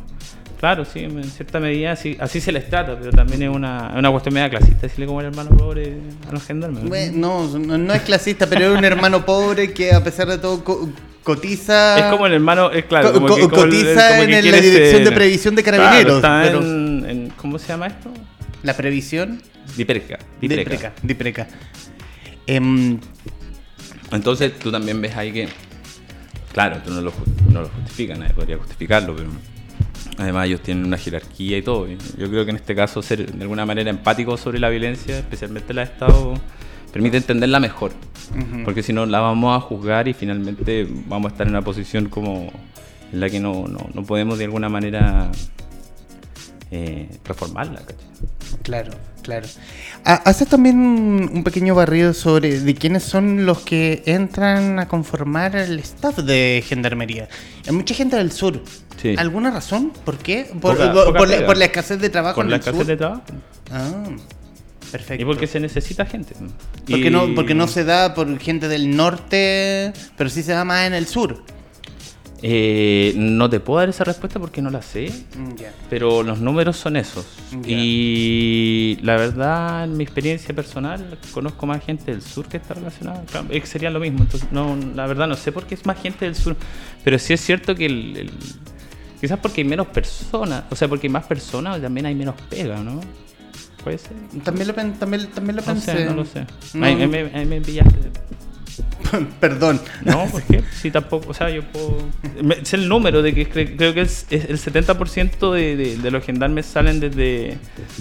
[0.63, 4.10] Claro, sí, en cierta medida así, así se les trata, pero también es una, una
[4.10, 7.12] cuestión media clasista decirle como el hermano pobre a los gendarmes.
[7.12, 10.63] no, no, es clasista, pero es un hermano pobre que a pesar de todo
[11.21, 11.99] cotiza.
[11.99, 16.23] Es como el hermano, es claro, cotiza en la Dirección de Previsión de Carabineros.
[16.23, 18.13] en, ¿Cómo se llama esto?
[18.63, 19.41] La previsión.
[19.76, 20.17] Dipreca.
[20.39, 20.93] Dipreca.
[21.02, 21.47] Dipreca.
[22.47, 23.02] Em,
[24.13, 25.49] Entonces tú también ves ahí que,
[26.54, 27.12] claro, tú no lo,
[27.52, 29.30] no lo justificas, nadie podría justificarlo, pero
[30.18, 31.88] además ellos tienen una jerarquía y todo.
[31.88, 35.74] yo creo que en este caso ser de alguna manera empático sobre la violencia, especialmente
[35.74, 36.34] la de Estado,
[36.92, 37.92] permite entenderla mejor.
[38.64, 42.10] Porque si no, la vamos a juzgar y finalmente vamos a estar en una posición
[42.10, 42.52] como
[43.12, 45.32] en la que no, no, no podemos de alguna manera
[46.72, 47.82] eh, reformarla.
[48.64, 48.92] Claro,
[49.24, 49.48] claro.
[50.04, 55.80] Hace también un pequeño barrido sobre de quiénes son los que entran a conformar el
[55.80, 57.28] staff de Gendarmería.
[57.66, 58.62] Hay mucha gente del sur.
[59.18, 59.92] ¿Alguna razón?
[60.06, 60.50] ¿Por qué?
[60.62, 63.24] ¿Por, la, escasez de trabajo por la escasez de trabajo.
[63.72, 64.06] Ah,
[64.92, 65.22] perfecto.
[65.22, 66.36] Y porque se necesita gente.
[66.90, 70.88] Porque, no, porque no se da por gente del norte, pero sí se da más
[70.88, 71.44] en el sur.
[72.46, 75.54] Eh, no te puedo dar esa respuesta porque no la sé, mm,
[75.90, 77.26] pero los números son esos.
[77.66, 83.24] Y la verdad, en mi experiencia personal, conozco más gente del sur que está relacionada.
[83.64, 86.36] sería lo mismo, entonces no, la verdad no sé por qué es más gente del
[86.36, 86.58] sur,
[87.06, 88.30] pero sí es cierto que el,
[89.22, 92.78] quizás porque hay menos personas, o sea, porque hay más personas, también hay menos pega,
[92.80, 93.00] ¿no?
[93.86, 94.18] Puede ser.
[94.44, 95.94] También lo, también, también lo no pensé.
[95.94, 96.46] Sé, no lo sé.
[96.82, 98.12] Ahí, me, me enviaste.
[99.40, 99.80] Perdón.
[100.06, 101.98] No, porque si tampoco, o sea, yo puedo...
[102.62, 107.00] Es el número de que creo que es, el 70% de, de, los gendarmes salen
[107.00, 107.58] desde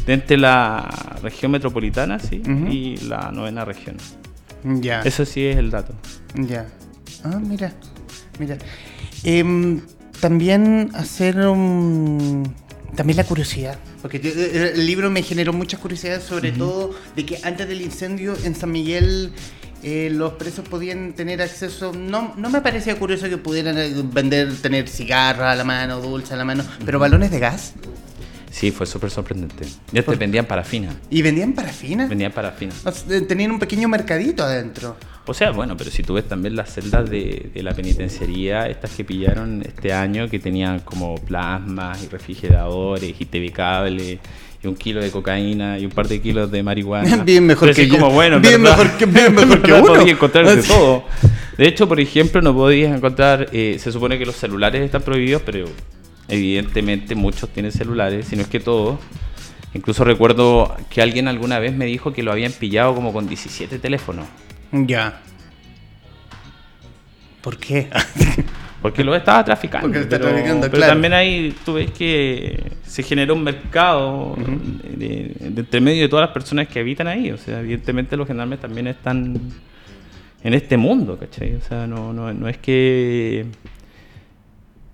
[0.06, 3.96] entre la región metropolitana, sí, y la novena región.
[4.64, 5.02] Ya.
[5.02, 5.94] Eso sí es el dato.
[6.34, 6.66] Ya.
[7.24, 7.72] Ah, mira,
[8.38, 8.58] mira.
[9.24, 9.80] Em,
[10.20, 12.54] también hacer un...
[12.94, 17.66] También la curiosidad, porque el libro me generó muchas curiosidades, sobre todo de que antes
[17.66, 19.32] del incendio en San Miguel
[19.82, 21.92] eh, los presos podían tener acceso.
[21.92, 26.34] No, no me parecía curioso que pudieran eh, vender, tener cigarros a la mano, dulce
[26.34, 27.74] a la mano, pero balones de gas.
[28.52, 29.64] Sí, fue súper sorprendente.
[29.92, 30.94] Ya te vendían parafina.
[31.08, 32.06] ¿Y vendían parafina?
[32.06, 32.72] Vendían parafina.
[33.26, 34.96] Tenían un pequeño mercadito adentro.
[35.26, 39.04] O sea, bueno, pero si tú ves también las celdas de, la penitenciaría, estas que
[39.04, 44.20] pillaron este año, que tenían como plasmas y refrigeradores y TV cable
[44.62, 47.16] y un kilo de cocaína y un par de kilos de marihuana.
[47.24, 50.00] Bien mejor que como, bueno, bien mejor que, bien mejor que uno.
[50.00, 51.04] encontrar de todo.
[51.58, 55.42] De hecho, por ejemplo, no podías encontrar, eh, se supone que los celulares están prohibidos,
[55.42, 55.66] pero
[56.28, 58.98] Evidentemente muchos tienen celulares, si no es que todos.
[59.74, 63.78] Incluso recuerdo que alguien alguna vez me dijo que lo habían pillado como con 17
[63.78, 64.26] teléfonos.
[64.72, 65.20] Ya.
[67.42, 67.88] ¿Por qué?
[68.82, 69.86] Porque lo estaba traficando.
[69.86, 75.80] Porque está traficando, pero también ahí tú ves que se generó un mercado de, entre
[75.80, 77.30] medio de todas las personas que habitan ahí.
[77.30, 79.40] O sea, evidentemente los gendarmes también están
[80.42, 81.54] en este mundo, ¿cachai?
[81.54, 83.46] O sea, no, no, no es que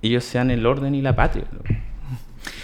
[0.02, 1.44] ellos sean el orden y la patria.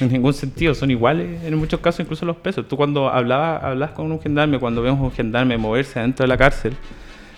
[0.00, 2.66] En ningún sentido, son iguales en muchos casos, incluso los presos.
[2.66, 6.28] Tú cuando hablabas, hablas con un gendarme, cuando vemos a un gendarme moverse dentro de
[6.28, 6.72] la cárcel,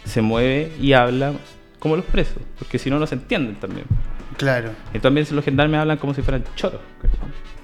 [0.05, 1.33] se mueve y habla
[1.79, 3.87] como los presos, porque si no, no se entienden también.
[4.37, 4.71] Claro.
[4.93, 6.81] Y también los gendarmes hablan como si fueran choros.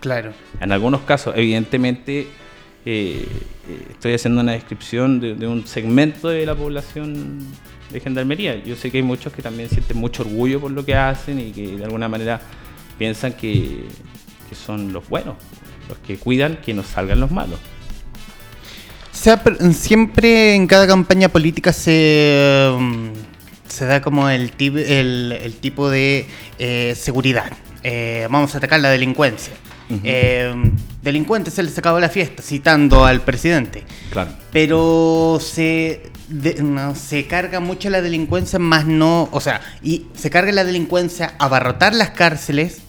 [0.00, 0.32] Claro.
[0.60, 2.28] En algunos casos, evidentemente,
[2.84, 3.26] eh,
[3.68, 7.38] eh, estoy haciendo una descripción de, un segmento de la población
[7.90, 8.56] de gendarmería.
[8.64, 11.52] Yo sé que hay muchos que también sienten mucho orgullo por lo que hacen y
[11.52, 12.40] que de alguna manera
[12.98, 13.84] piensan que,
[14.66, 15.36] son los buenos,
[15.88, 17.58] los que cuidan que nos salgan los malos.
[19.12, 23.10] siempre en cada campaña política se, mm,
[23.72, 26.26] se da como el, el, tipo de
[26.58, 27.50] eh, seguridad.
[27.82, 29.54] Eh, vamos a atacar la delincuencia.
[30.04, 30.54] Eh,
[31.02, 33.84] delincuentes se les acabó la fiesta, citando al presidente.
[34.10, 34.30] Claro.
[34.52, 36.02] Pero se,
[36.62, 39.30] no, se carga mucho la delincuencia, más no.
[39.32, 42.82] O sea, y se carga la delincuencia abarrotar las cárceles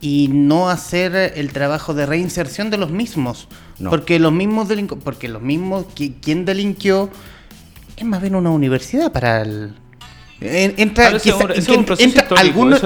[0.00, 3.46] y no hacer el trabajo de reinserción de los mismos.
[3.90, 5.04] Porque los mismos delincuentes.
[5.04, 5.84] Porque los mismos.
[5.94, 7.10] Quien delinquió
[7.96, 9.74] es más bien una universidad para el
[10.40, 11.08] Entra,
[12.36, 12.82] algunos,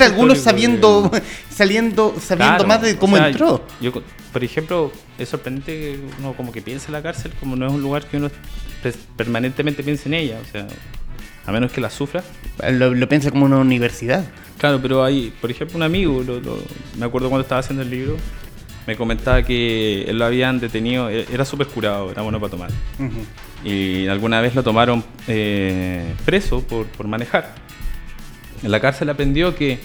[0.00, 1.10] algunos sabiendo,
[1.50, 3.64] saliendo, sabiendo más de cómo entró.
[3.80, 3.92] Yo,
[4.32, 7.72] por ejemplo, es sorprendente que uno como que piensa en la cárcel como no es
[7.72, 8.30] un lugar que uno
[9.16, 10.66] permanentemente piense en ella, o sea,
[11.46, 12.24] a menos que la sufra.
[12.70, 14.24] Lo, lo piensa como una universidad.
[14.58, 16.24] Claro, pero hay, por ejemplo, un amigo,
[16.98, 18.16] me acuerdo cuando estaba haciendo el libro,
[18.86, 22.70] me comentaba que él lo habían detenido, e-, era súper curado, era bueno para tomar.
[23.64, 27.54] Y alguna vez lo tomaron eh, preso por, por, manejar.
[28.62, 29.78] En la cárcel aprendió que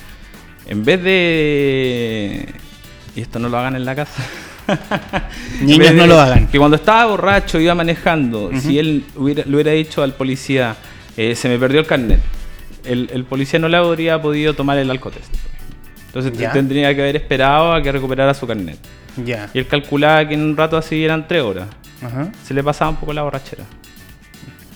[0.68, 2.54] en vez de...
[3.16, 4.24] Y esto no lo hagan en la casa.
[5.62, 6.48] Niños no lo hagan.
[6.48, 10.76] Que cuando estaba borracho, iba manejando, si él hubiera, le hubiera dicho al policía,
[11.18, 12.22] eh, se me perdió el carnet,
[12.86, 15.34] el, el, policía no le habría podido tomar el alcotest.
[16.14, 18.78] Entonces tendría que haber esperado a que recuperara su carnet.
[19.26, 19.50] Ya.
[19.54, 21.68] Y él calculaba que en un rato así eran tres horas.
[22.44, 23.64] Se le pasaba un poco la borrachera.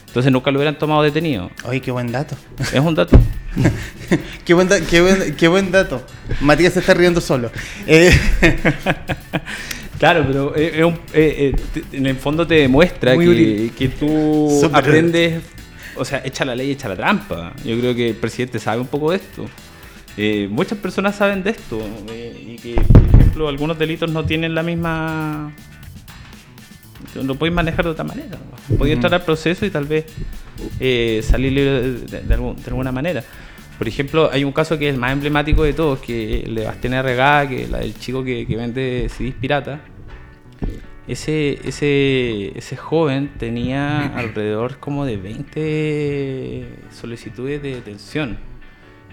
[0.08, 1.52] Entonces nunca lo hubieran tomado detenido.
[1.66, 2.38] Oye, qué buen dato.
[2.72, 3.20] Es un dato.
[4.46, 4.70] qué, buen
[5.36, 6.06] qué, buen, dato.
[6.40, 7.52] Matías se está riendo solo.
[7.86, 8.18] Eh,
[10.00, 11.56] claro, pero eh, eh,
[11.92, 15.44] en el fondo te demuestra que, que, tú aprendes,
[15.98, 17.52] o sea, echa la ley, echa la trampa.
[17.66, 19.50] Yo creo que el presidente sabe un poco de esto.
[20.18, 24.56] Eh, muchas personas saben de esto eh, y que, por ejemplo, algunos delitos no tienen
[24.56, 25.52] la misma...
[27.16, 28.38] Lo pueden manejar de otra manera.
[28.70, 28.86] ¿no?
[28.86, 30.06] entrar al proceso y tal vez
[30.80, 31.54] eh, salir
[32.10, 32.34] de,
[32.68, 33.24] alguna manera.
[33.78, 36.66] Por ejemplo, hay un caso que es el más emblemático de todos, que el de
[36.66, 39.82] Bastián Regada, que es la del chico que, vende CDs pirata.
[41.08, 48.55] Ese, ese, ese joven tenía alrededor como de 20 solicitudes de detención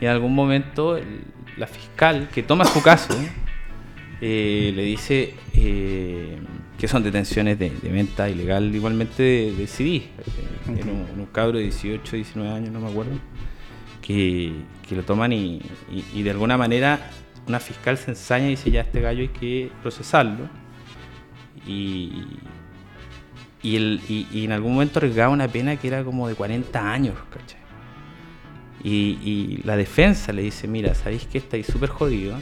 [0.02, 0.98] y en algún momento
[1.56, 3.14] la fiscal que toma su caso
[4.20, 6.38] eh, le dice eh,
[6.76, 10.02] que son detenciones de, venta ilegal igualmente de, CD.
[10.66, 13.12] En un, cabro de 18, 19 años, no me acuerdo,
[14.00, 14.52] que,
[14.90, 15.62] lo toman y,
[16.12, 17.08] de alguna manera
[17.46, 20.48] una fiscal se ensaña y dice ya este gallo hay que procesarlo.
[21.64, 22.24] Y,
[23.62, 27.61] y, en algún momento arriesgaba una pena que era como de 40 años, ¿cachai?
[28.84, 32.36] Y, la defensa le dice, mira, sabéis que estáis súper jodido,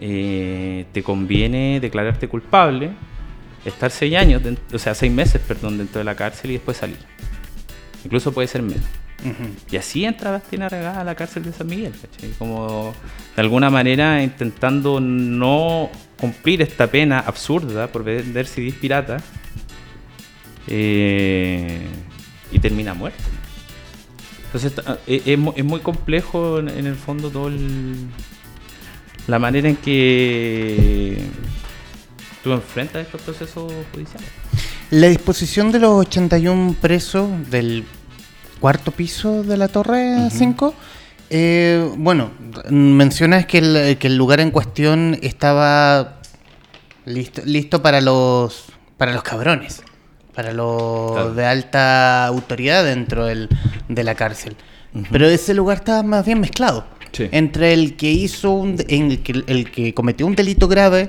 [0.00, 2.90] eh, te conviene declararte culpable,
[3.64, 4.42] estar seis años,
[4.72, 6.98] o sea, seis meses, perdón, dentro de la cárcel y después salir.
[8.04, 8.86] Incluso puede ser menos.
[9.70, 11.92] Y así entra Bastina Regada a la cárcel de San Miguel,
[12.38, 12.94] Como
[13.34, 15.90] de alguna manera intentando no
[16.20, 19.16] cumplir esta pena absurda por vender CDs pirata
[20.68, 21.80] eh,
[22.52, 23.22] y termina muerto.
[24.56, 27.50] Entonces ah, e, es, muy complejo en, el fondo todo
[29.26, 31.18] la manera en que
[32.42, 34.28] tú enfrentas estos procesos judiciales.
[34.90, 37.84] La disposición de los 81 presos del
[38.58, 40.74] cuarto piso de la Torre 5,
[41.28, 42.30] eh, bueno,
[42.70, 46.20] mencionas que el, que el lugar en cuestión estaba
[47.04, 48.64] listo, listo para los
[48.96, 49.82] para los cabrones,
[50.36, 53.48] para los de alta autoridad dentro del,
[53.88, 54.54] de la cárcel.
[55.10, 56.86] Pero ese lugar estaba más bien mezclado.
[57.18, 61.08] Entre el que hizo un, el que, el que cometió un delito grave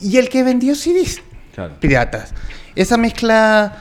[0.00, 1.22] y el que vendió CDs
[1.78, 2.34] piratas.
[2.74, 3.78] Esa mezcla,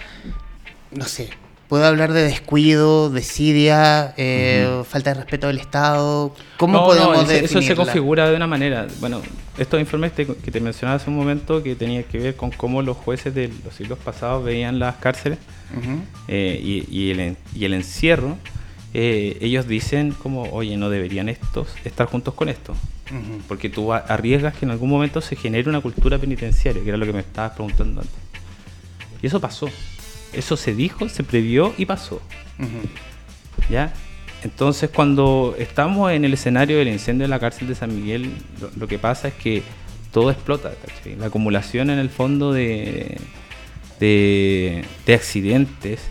[0.92, 1.30] no sé,
[1.68, 6.34] puedo hablar de descuido, desidia, eh, falta de respeto del Estado.
[6.58, 8.88] ¿Cómo podemos no, eso, se configura de una manera.
[9.00, 9.22] Bueno,
[9.58, 12.98] estos informes que te mencionaba hace un momento que tenía que ver con cómo los
[12.98, 15.40] jueces de los siglos pasados veían las cárceles
[16.28, 18.38] eh, y, el, y el encierro
[18.94, 22.74] eh, ellos dicen como, oye, no deberían estos estar juntos con esto.
[23.48, 27.06] Porque tú arriesgas que en algún momento se genere una cultura penitenciaria, que era lo
[27.06, 28.18] que me estabas preguntando antes.
[29.22, 29.70] Y eso pasó.
[30.38, 32.22] Eso se dijo, se previó y pasó.
[33.70, 33.94] ¿Ya?
[34.44, 38.32] Entonces, cuando estamos en el escenario del incendio de la cárcel de San Miguel,
[38.78, 39.64] lo, que pasa es que
[40.12, 40.72] todo explota.
[41.18, 43.18] La acumulación en el fondo de,
[44.00, 46.02] de, de accidentes,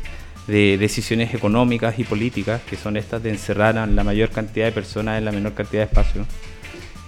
[0.46, 4.72] de decisiones económicas y políticas, que son estas de encerrar a la mayor cantidad de
[4.72, 6.26] personas en la menor cantidad de espacio.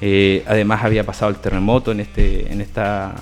[0.00, 3.14] Eh, además había pasado el terremoto en, este, en, esta,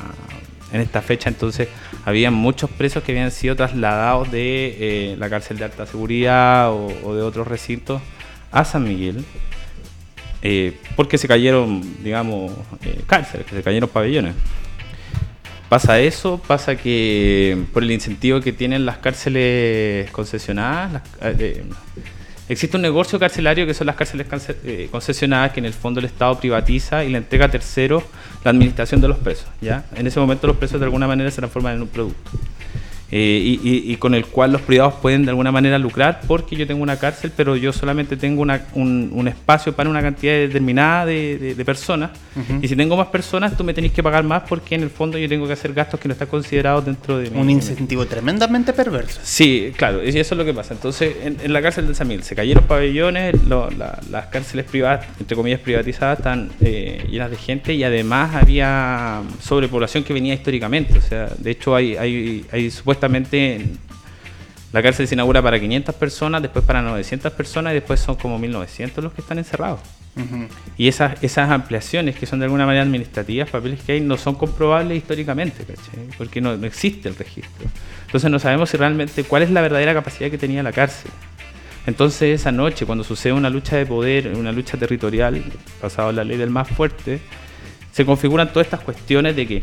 [0.73, 1.69] en esta fecha, entonces
[2.05, 4.77] había muchos presos que habían sido trasladados de
[5.13, 8.03] eh, la cárcel de alta seguridad o, de otros recintos
[8.51, 9.25] a San Miguel,
[10.43, 12.53] eh, porque se cayeron, digamos,
[13.07, 14.35] cárceles, que se cayeron pabellones.
[15.69, 21.65] Pasa eso, pasa que por el incentivo que tienen las cárceles concesionadas, eh,
[22.49, 24.27] existe un negocio carcelario que son las cárceles
[24.65, 28.05] eh, concesionadas que en el fondo el Estado privatiza y le entrega a terceros
[28.45, 29.47] la administración de los presos.
[29.61, 29.85] ¿ya?
[29.95, 32.31] En ese momento los presos de alguna manera se transforman en un producto.
[33.11, 36.83] Eh, y, con el cual los privados pueden de alguna manera lucrar porque yo tengo
[36.83, 42.11] una cárcel, pero yo solamente tengo un, espacio para una cantidad determinada de, personas.
[42.61, 45.19] Y si tengo más personas, tú me tenés que pagar más porque en el fondo
[45.19, 47.39] yo tengo que hacer gastos que no están considerados dentro de mi...
[47.39, 49.21] Un incentivo tremendamente perverso.
[49.23, 50.75] Sí, claro, y eso es lo que pasa.
[50.75, 55.61] Entonces, en, la cárcel de San Miguel se cayeron pabellones, las cárceles privadas, entre comillas
[55.61, 60.99] privatizadas, están eh, llenas de gente y además había sobrepoblación que venía históricamente.
[60.99, 63.67] O sea, de hecho hay, hay, hay supuestamente
[64.73, 68.39] la cárcel se inaugura para 500 personas, después para 900 personas y después son como
[68.39, 69.81] 1900 los que están encerrados.
[70.79, 74.35] Y esas, esas ampliaciones que son de alguna manera administrativas, papeles que hay, no son
[74.35, 75.63] comprobables históricamente,
[76.17, 77.69] porque no, no, existe el registro.
[78.07, 81.11] Entonces no sabemos si realmente cuál es la verdadera capacidad que tenía la cárcel.
[81.87, 85.43] Entonces esa noche, cuando sucede una lucha de poder, una lucha territorial,
[85.83, 87.21] basada en la ley del más fuerte,
[87.93, 89.63] se configuran todas estas cuestiones de que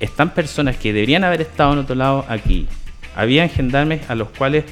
[0.00, 2.66] están personas que deberían haber estado en otro lado aquí.
[3.16, 4.64] Habían gendarmes a los cuales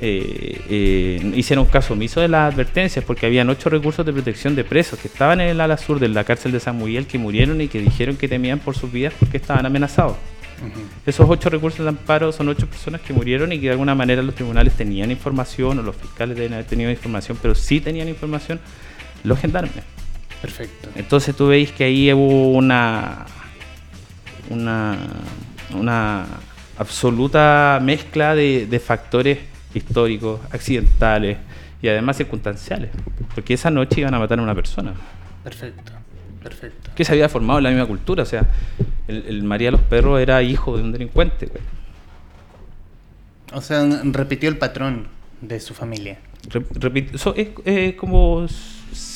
[0.00, 4.64] eh, eh, hicieron caso omiso de las advertencias porque habían ocho recursos de protección de
[4.64, 7.60] presos que estaban en el ala sur de la cárcel de San Miguel que murieron
[7.60, 10.16] y que dijeron que temían por sus vidas porque estaban amenazados.
[11.06, 14.22] Esos ocho recursos de amparo son ocho personas que murieron y que de alguna manera
[14.22, 18.60] los tribunales tenían información o los fiscales deben haber tenido información, pero sí tenían información
[19.24, 19.84] los gendarmes.
[20.42, 20.90] Perfecto.
[20.96, 23.26] Entonces tú veis que ahí hubo una
[24.50, 24.98] una,
[25.74, 26.26] una
[26.78, 29.38] absoluta mezcla de, factores
[29.74, 31.38] históricos, accidentales
[31.80, 32.90] y además circunstanciales,
[33.34, 34.92] porque esa noche iban a matar a una persona.
[35.42, 35.92] Perfecto,
[36.42, 36.90] perfecto.
[36.94, 38.46] Que se había formado en la misma cultura, o sea,
[39.08, 41.50] el, María de los Perros era hijo de un delincuente.
[43.52, 45.08] O sea, repitió el patrón
[45.40, 46.18] de su familia.
[47.64, 48.46] es como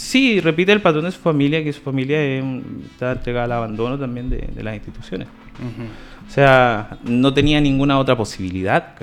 [0.04, 4.28] Sí, repite el patrón de su familia, que su familia está entregada al abandono también
[4.28, 5.28] de, las instituciones.
[6.28, 8.96] O sea, no tenía ninguna otra posibilidad,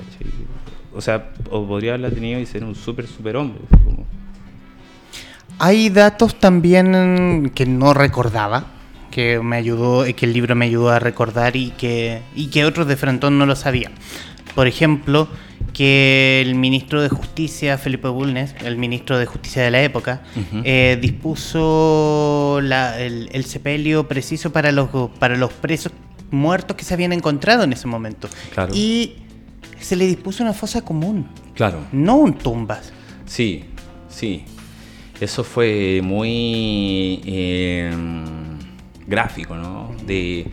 [0.94, 3.62] O sea, o podría haberla tenido y ser un súper, súper hombre.
[5.58, 8.66] Hay datos también que no recordaba,
[9.10, 12.86] que me ayudó, que el libro me ayudó a recordar y que, y que otros
[12.86, 13.92] de Frentón no lo sabían.
[14.54, 15.28] Por ejemplo,
[15.72, 20.22] que el ministro de Justicia, Felipe Bulnes, el ministro de Justicia de la época,
[20.64, 25.92] eh, dispuso el, sepelio preciso para los, para los presos
[26.30, 28.28] muertos que se habían encontrado en ese momento.
[28.74, 29.14] Y
[29.80, 31.28] se le dispuso una fosa común.
[31.54, 31.86] Claro.
[31.92, 32.92] No un tumbas.
[33.26, 33.64] Sí,
[34.08, 34.44] sí.
[35.20, 37.94] Eso fue muy eh,
[39.06, 39.94] gráfico, ¿no?
[40.06, 40.46] De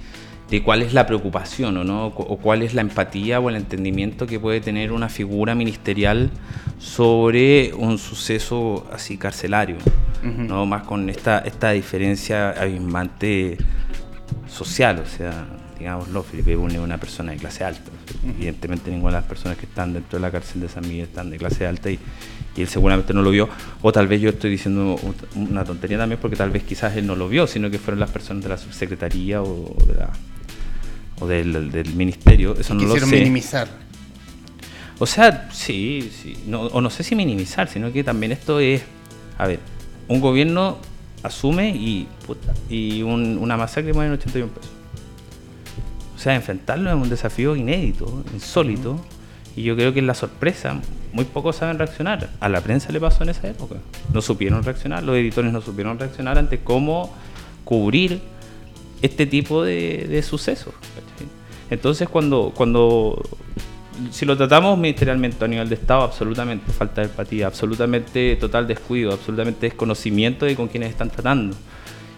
[0.49, 2.07] de cuál es la preocupación o, ¿no?
[2.07, 6.31] o cuál es la empatía o el entendimiento que puede tener una figura ministerial
[6.79, 9.77] sobre un suceso así carcelario,
[10.23, 10.65] ¿no?
[10.65, 13.57] más con esta, esta diferencia abismante
[14.47, 15.45] social, o sea,
[15.77, 17.91] digámoslo, Felipe Bulnes es una persona de clase alta.
[18.23, 21.29] Evidentemente ninguna de las personas que están dentro de la cárcel de San Miguel están
[21.29, 21.99] de clase alta y,
[22.57, 23.47] él seguramente no lo vio.
[23.81, 24.99] O tal vez yo estoy diciendo
[25.35, 28.09] una tontería también porque tal vez quizás él no lo vio, sino que fueron las
[28.09, 30.11] personas de la subsecretaría o, de la,
[31.19, 32.55] o del, ministerio.
[32.57, 33.05] Eso no lo sé.
[33.05, 33.67] minimizar.
[34.99, 36.37] O sea, sí, sí.
[36.47, 38.81] No, o no sé si minimizar, sino que también esto es,
[39.37, 39.59] a ver,
[40.07, 40.77] un gobierno
[41.23, 42.07] asume y,
[42.69, 44.71] y una masacre muere en 81 pesos.
[46.15, 48.99] O sea, enfrentarlo es un desafío inédito, insólito,
[49.55, 50.81] y yo creo que es la sorpresa.
[51.13, 52.29] Muy pocos saben reaccionar.
[52.41, 53.75] A la prensa le pasó en esa época.
[54.13, 57.15] No supieron reaccionar, los editores no supieron reaccionar ante cómo
[57.63, 58.21] cubrir
[59.01, 60.73] este tipo de, sucesos.
[61.69, 63.21] Entonces, cuando, cuando
[64.11, 69.11] si lo tratamos ministerialmente a nivel de Estado, absolutamente falta de empatía, absolutamente total descuido,
[69.11, 71.55] absolutamente desconocimiento de con quienes están tratando.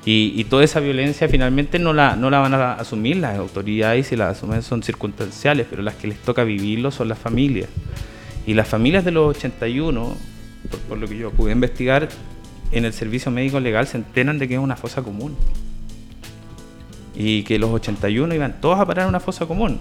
[0.03, 4.15] Y, toda esa violencia finalmente no la, no la van a asumir las autoridades y
[4.15, 7.69] las asumen son circunstanciales, pero las que les toca vivirlo son las familias.
[8.47, 10.17] Y las familias de los 81,
[10.89, 12.09] por, lo que yo pude investigar,
[12.71, 15.35] en el servicio médico legal se enteran de que es una fosa común.
[17.23, 19.79] Y que los 81 iban todos a parar a una fosa común.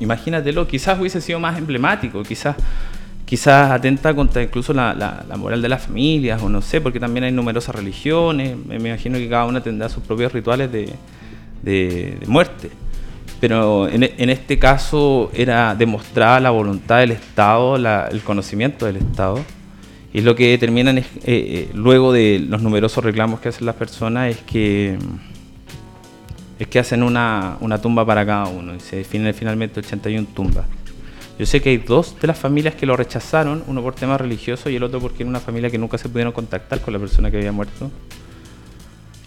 [0.00, 2.56] Imagínatelo, quizás hubiese sido más emblemático, quizás
[3.32, 7.32] quizás atenta contra incluso la, moral de las familias, o no sé, porque también hay
[7.32, 12.70] numerosas religiones, me, imagino que cada una tendrá sus propios rituales de, muerte.
[13.40, 19.40] Pero en, este caso era demostrada la voluntad del Estado, el conocimiento del Estado,
[20.12, 23.76] y lo que determinan es, eh, eh, luego de los numerosos reclamos que hacen las
[23.76, 24.98] personas es que
[26.62, 30.64] es que hacen una, una tumba para cada uno y se definen finalmente 81 tumbas.
[31.38, 34.70] Yo sé que hay dos de las familias que lo rechazaron, uno por tema religioso
[34.70, 37.30] y el otro porque era una familia que nunca se pudieron contactar con la persona
[37.30, 37.90] que había muerto.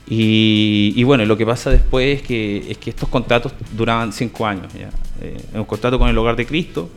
[0.08, 4.72] Y, bueno, lo que pasa después es que, es que estos contratos duraban cinco años.
[4.74, 4.90] ¿ya?
[5.20, 6.90] Eh, un contrato con el Hogar de Cristo,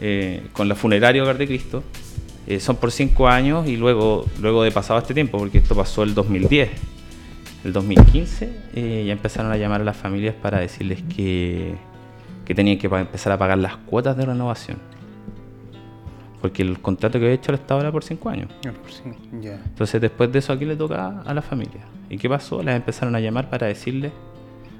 [0.00, 1.82] eh, con la funeraria Hogar de Cristo,
[2.46, 6.02] eh, son por cinco años y luego, luego de pasado este tiempo, porque esto pasó
[6.02, 6.70] el 2010,
[7.64, 11.76] el 2015, ya empezaron a llamar a las familias para decirles que
[12.44, 14.78] que tenían que empezar a pagar las cuotas de renovación.
[16.40, 18.50] Porque el contrato que había hecho el Estado era por cinco años.
[19.64, 21.82] Entonces después de eso aquí le toca a la familia.
[22.10, 22.62] ¿Y qué pasó?
[22.62, 24.12] Las empezaron a llamar para decirles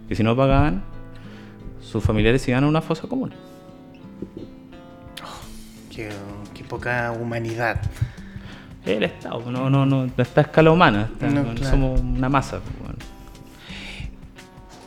[0.08, 0.82] que si no pagaban,
[1.80, 3.32] sus familiares iban a una fosa común.
[5.22, 6.10] Oh, qué,
[6.68, 7.80] poca humanidad.
[8.84, 11.10] El Estado, no, no, no, está a escala humana,
[11.62, 12.60] somos una masa.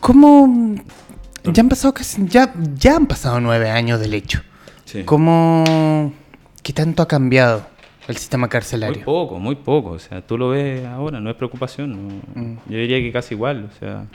[0.02, 0.76] ¿Cómo
[1.52, 4.42] ya han pasado casi, ya, ya han pasado nueve años del hecho.
[5.06, 6.14] ¿Cómo,
[6.64, 7.68] qué tanto ha cambiado
[8.08, 8.96] el sistema carcelario?
[8.96, 9.92] Muy poco, muy poco.
[9.92, 12.22] O sea, tú lo ves ahora, no es preocupación.
[12.34, 12.58] Mm.
[12.70, 13.70] Yo diría que casi igual.
[13.72, 14.06] O sea,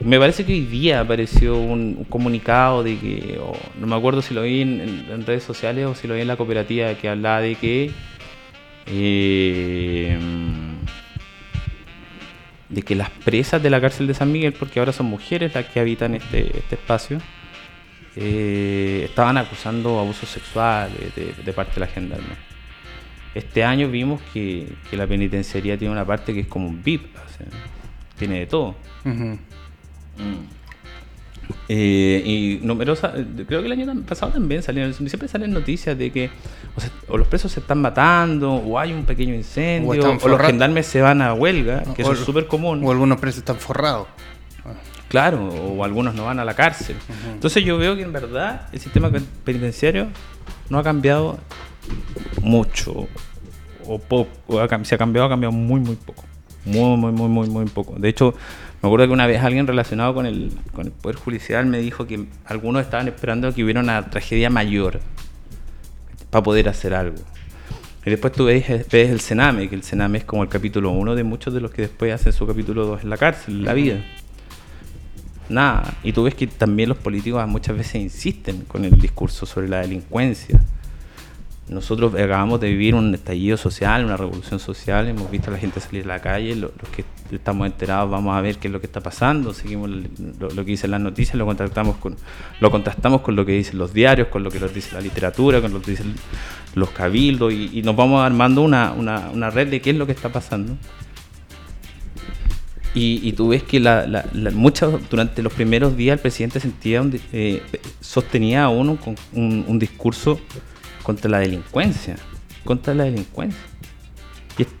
[0.00, 3.40] me parece que hoy día apareció un, comunicado de que,
[3.78, 6.36] no me acuerdo si lo vi en, redes sociales o si lo vi en la
[6.36, 7.92] cooperativa, que hablaba de que
[8.86, 10.18] eh,
[12.68, 15.66] de que las presas de la cárcel de San Miguel, porque ahora son mujeres las
[15.66, 17.18] que habitan este, este espacio,
[18.16, 22.36] eh, estaban acusando abusos sexuales de, parte de la gendarmería.
[23.34, 27.14] Este año vimos que, la penitenciaría tiene una parte que es como un VIP,
[28.18, 28.76] tiene de todo.
[31.68, 33.12] Eh, y numerosas,
[33.46, 36.30] creo que el año pasado también salieron, siempre salen noticias de que
[37.08, 41.00] o, los presos se están matando, o hay un pequeño incendio, o, los gendarmes se
[41.00, 42.82] van a huelga, que eso es súper común.
[42.84, 44.08] O algunos presos están forrados.
[45.08, 46.96] Claro, o algunos no van a la cárcel.
[47.34, 49.10] Entonces yo veo que en verdad el sistema
[49.44, 50.08] penitenciario
[50.70, 51.38] no ha cambiado
[52.40, 53.08] mucho,
[53.86, 54.30] o poco,
[54.84, 56.24] se ha cambiado, ha cambiado muy, muy poco.
[56.64, 57.96] Muy, muy, muy, muy, muy poco.
[57.98, 58.34] De hecho,
[58.82, 60.52] me acuerdo que una vez alguien relacionado con el,
[61.00, 65.00] Poder Judicial me dijo que algunos estaban esperando que hubiera una tragedia mayor
[66.30, 67.18] para poder hacer algo.
[68.04, 71.14] Y después tú ves, ves, el Sename, que el Sename es como el capítulo 1
[71.14, 73.72] de muchos de los que después hacen su capítulo 2 en la cárcel, en la
[73.74, 74.04] vida.
[75.48, 75.94] Nada.
[76.02, 79.80] Y tú ves que también los políticos muchas veces insisten con el discurso sobre la
[79.80, 80.60] delincuencia.
[81.68, 85.78] Nosotros acabamos de vivir un estallido social, una revolución social, hemos visto a la gente
[85.78, 87.04] salir a la calle, los, que
[87.36, 90.90] estamos enterados vamos a ver qué es lo que está pasando, seguimos lo, que dicen
[90.90, 92.16] las noticias, lo contrastamos con
[92.60, 95.60] lo contrastamos con lo que dicen los diarios, con lo que nos dice la literatura,
[95.60, 96.14] con lo que dicen
[96.74, 100.76] los cabildos y, nos vamos armando una, red de qué es lo que está pasando.
[102.94, 104.06] Y, tú ves que la,
[105.10, 107.02] durante los primeros días el presidente sentía
[107.32, 107.62] eh,
[108.00, 110.38] sostenía a uno con un discurso
[111.02, 112.16] contra la delincuencia,
[112.64, 113.71] contra la delincuencia.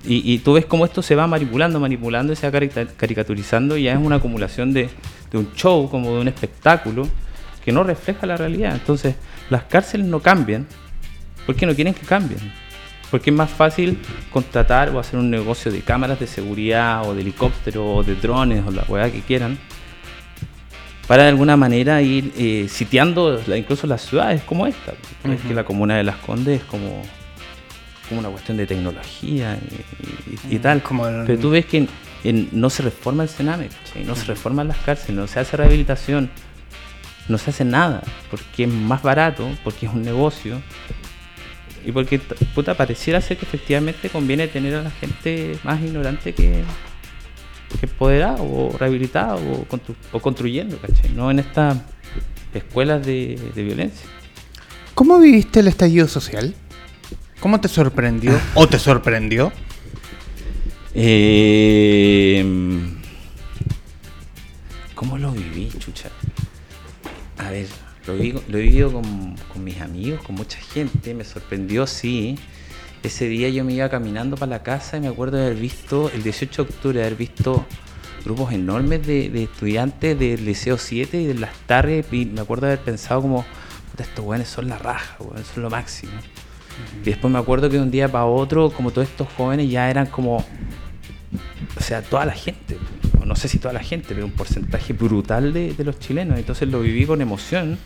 [0.04, 2.60] Y, tú ves cómo esto se va manipulando, manipulando y se va
[2.96, 4.90] caricaturizando y ya es una acumulación de,
[5.30, 7.08] de un show, como de un espectáculo,
[7.64, 8.74] que no refleja la realidad.
[8.74, 9.14] Entonces,
[9.48, 10.66] las cárceles no cambian
[11.46, 12.52] porque no quieren que cambien.
[13.10, 13.98] Porque es más fácil
[14.30, 18.64] contratar o hacer un negocio de cámaras de seguridad o de helicópteros o de drones
[18.66, 19.58] o la weá que quieran
[21.06, 24.92] para de alguna manera ir eh, sitiando incluso las ciudades como esta.
[25.24, 27.02] Es que la comuna de Las Condes es como,
[28.08, 29.58] como una cuestión de tecnología
[30.50, 30.82] y, tal.
[31.26, 31.88] Pero tú ves que
[32.52, 33.68] no se reforma el Sename,
[34.04, 36.30] no se reforman las cárceles, no se hace rehabilitación,
[37.28, 40.60] no se hace nada, porque es más barato, porque es un negocio.
[41.84, 42.20] Y porque,
[42.54, 46.62] puta, pareciera ser que efectivamente conviene tener a la gente más ignorante que,
[47.80, 49.40] empoderado o rehabilitado
[50.12, 51.10] o, construyendo, ¿cachai?
[51.10, 51.78] No en estas
[52.54, 54.06] escuelas de, violencia.
[54.94, 56.54] ¿Cómo viviste el estallido social?
[57.42, 59.52] ¿Cómo te sorprendió o te sorprendió?
[60.94, 62.44] Eh,
[64.94, 66.08] ¿Cómo lo viví, chucha?
[67.38, 67.66] A ver,
[68.06, 71.14] lo, lo he vivido con, con, mis amigos, con mucha gente.
[71.14, 72.38] Me sorprendió, sí.
[73.02, 76.12] Ese día yo me iba caminando para la casa y me acuerdo de haber visto,
[76.14, 77.66] el 18 de octubre, de haber visto
[78.24, 82.06] grupos enormes de, estudiantes del Liceo 7 y de las tardes.
[82.12, 83.44] Y me acuerdo de haber pensado como,
[83.98, 86.12] estos weones son la raja, son lo máximo.
[87.02, 89.90] Y después me acuerdo que de un día para otro, como todos estos jóvenes ya
[89.90, 92.78] eran como, o sea, toda la gente,
[93.24, 96.38] no sé si toda la gente, pero un porcentaje brutal de, de los chilenos.
[96.38, 97.78] Entonces lo viví con emoción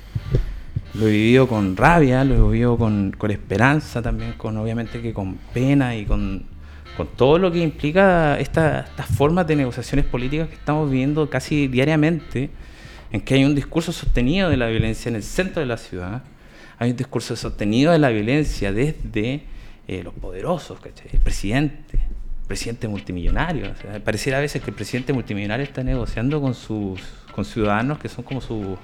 [0.99, 5.95] lo vivido con rabia, lo he vivido con, esperanza también, con obviamente que con pena
[5.95, 6.45] y con,
[7.17, 12.49] todo lo que implica estas formas de negociaciones políticas que estamos viviendo casi diariamente,
[13.13, 16.23] en que hay un discurso sostenido de la violencia en el centro de la ciudad,
[16.79, 19.43] hay un discurso sostenido de la violencia desde
[19.89, 20.79] eh, los poderosos,
[21.13, 23.73] el presidente, el presidente multimillonario.
[24.05, 27.01] pareciera a veces que el presidente multimillonario está negociando con sus
[27.33, 28.79] con ciudadanos que son como sus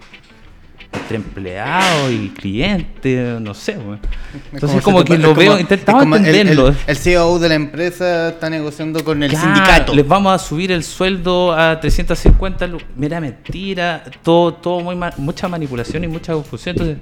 [0.92, 3.78] entre empleado y cliente, no sé,
[4.52, 6.74] Entonces como, que lo veo, intentamos entenderlo.
[6.86, 9.94] El, CEO de la empresa está negociando con el sindicato.
[9.94, 16.04] Les vamos a subir el sueldo a 350, mira mentira, todo, todo muy mucha manipulación
[16.04, 16.76] y mucha confusión.
[16.78, 16.98] Entonces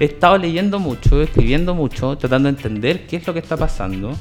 [0.00, 4.16] he estado leyendo mucho, escribiendo mucho, tratando de entender qué es lo que está pasando.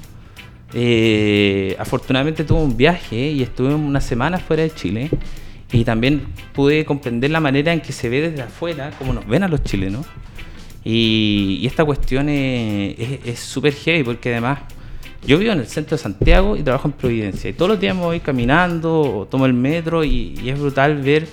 [0.73, 5.09] Eh, afortunadamente tuve un viaje y estuve una semana fuera de Chile
[5.71, 9.43] y también pude comprender la manera en que se ve desde afuera, cómo nos ven
[9.43, 10.05] a los chilenos.
[10.84, 14.59] Y, esta cuestión es súper heavy porque además
[15.25, 17.49] yo vivo en el centro de Santiago y trabajo en Providencia.
[17.49, 21.28] Y todos los días me voy caminando o tomo el metro y, es brutal ver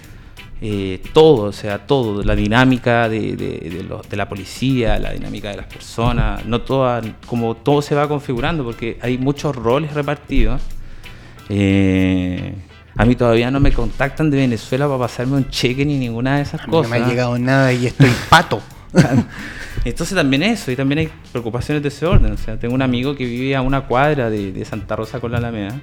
[0.61, 5.67] eh, todo, o sea, todo, la dinámica de, de, la policía, la dinámica de las
[5.67, 10.63] personas, no toda, como todo se va configurando porque hay muchos roles repartidos.
[11.49, 12.55] Eh,
[12.97, 16.43] a mí todavía no me contactan de Venezuela para pasarme un cheque ni ninguna de
[16.43, 16.91] esas cosas.
[16.91, 18.63] No me ha llegado nada y estoy pato.
[19.85, 22.33] Entonces también eso, y también hay preocupaciones de ese orden.
[22.33, 25.39] O sea, tengo un amigo que vive a una cuadra de, Santa Rosa con la
[25.39, 25.81] Alameda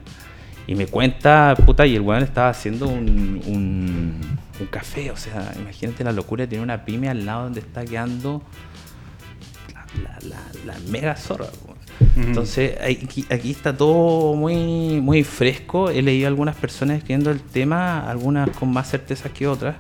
[0.66, 5.12] y me cuenta, puta, y el weón estaba haciendo un, un, café.
[5.12, 8.42] O sea, imagínate la locura, tiene una pyme al lado donde está quedando
[10.66, 11.48] la, mega zorra.
[12.16, 15.90] Entonces, aquí, está todo muy, muy fresco.
[15.90, 19.76] He leído algunas personas escribiendo el tema, algunas con más certeza que otras.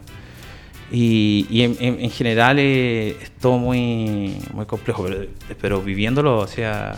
[0.91, 5.05] Y, en, general es, todo muy, muy complejo,
[5.59, 6.95] pero, viviéndolo, o sea,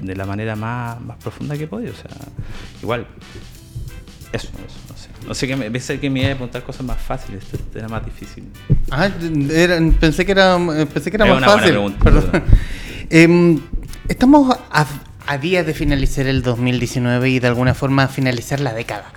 [0.00, 1.92] de la manera más, más profunda que he podido.
[1.92, 2.10] O sea,
[2.82, 3.06] igual,
[4.32, 5.08] eso, eso, no sé.
[5.26, 7.88] No sé, que me, pensé que me iba a preguntar cosas más fáciles, esto era
[7.88, 8.44] más difícil.
[8.90, 9.08] Ah,
[10.00, 10.58] pensé que era,
[10.92, 11.76] pensé que era, más fácil.
[13.10, 13.58] eh,
[14.08, 19.12] Estamos a, días de finalizar el 2019 y de alguna forma finalizar la década.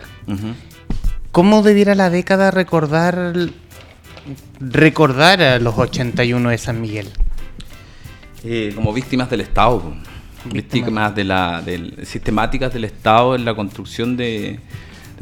[1.32, 3.34] ¿Cómo debiera la década recordar
[4.59, 7.09] recordar a los 81 de San Miguel?
[8.43, 9.82] Eh, como víctimas del Estado,
[10.45, 11.63] víctimas, de la,
[12.03, 14.59] sistemáticas del Estado en la construcción de,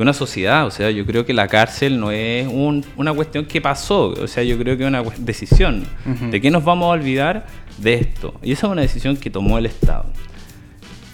[0.02, 0.66] una sociedad.
[0.66, 4.44] O sea, yo creo que la cárcel no es una cuestión que pasó, o sea,
[4.44, 5.86] yo creo que es una decisión.
[6.32, 7.46] ¿De qué nos vamos a olvidar?
[7.78, 8.34] de esto.
[8.42, 10.06] Y esa es una decisión que tomó el Estado.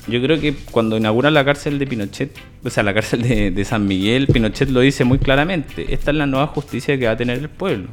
[0.08, 3.88] Yo creo que cuando inaugura la cárcel de Pinochet, o sea, la cárcel de, San
[3.88, 7.38] Miguel, Pinochet lo dice muy claramente, esta es la nueva justicia que va a tener
[7.38, 7.90] el pueblo.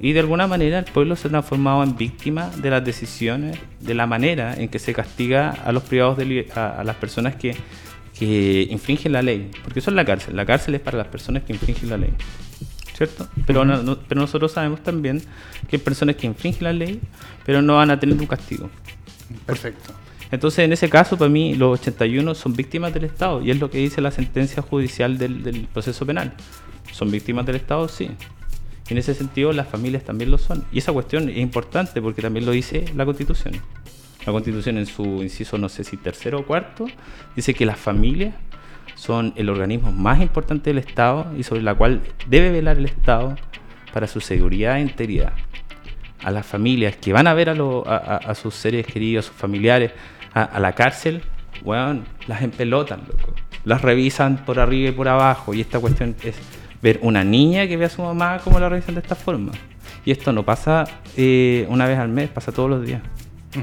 [0.00, 3.94] Y de alguna manera el pueblo se ha transformado en víctima de las decisiones, de
[3.94, 7.54] la manera en que se castiga a los privados de a, las personas que,
[8.20, 9.50] que infringen la ley.
[9.64, 10.36] Porque eso es la cárcel.
[10.36, 12.12] La cárcel es para las personas que infringen la ley.
[13.00, 13.26] ¿cierto?
[13.46, 13.64] Pero,
[14.06, 15.22] pero nosotros sabemos también
[15.68, 17.00] que hay personas que infringen la ley,
[17.46, 18.68] pero no van a tener un castigo.
[19.46, 19.94] Perfecto.
[20.30, 23.70] Entonces, en ese caso, para mí, los 81 son víctimas del Estado, y es lo
[23.70, 26.34] que dice la sentencia judicial del, del proceso penal.
[26.92, 27.88] ¿Son víctimas del Estado?
[27.88, 28.10] Sí.
[28.88, 30.64] Y en ese sentido, las familias también lo son.
[30.70, 33.54] Y esa cuestión es importante porque también lo dice la Constitución.
[34.26, 36.86] La Constitución, en su inciso, no sé si tercero o cuarto,
[37.34, 38.34] dice que las familias
[38.94, 43.36] son el organismo más importante del Estado y sobre la cual debe velar el Estado
[43.94, 45.32] para su seguridad e integridad.
[46.22, 49.28] A las familias que van a ver a, lo- a- a- sus seres queridos, a
[49.28, 49.92] sus familiares,
[50.34, 51.22] a, a la cárcel,
[51.64, 53.32] weón, las empelotan, loco.
[53.64, 55.54] Las revisan por arriba y por abajo.
[55.54, 56.34] Y esta cuestión es
[56.82, 59.52] ver una niña que ve a su mamá como la revisan de esta forma.
[60.04, 60.84] Y esto no pasa
[61.16, 63.00] eh, una vez al mes, pasa todos los días.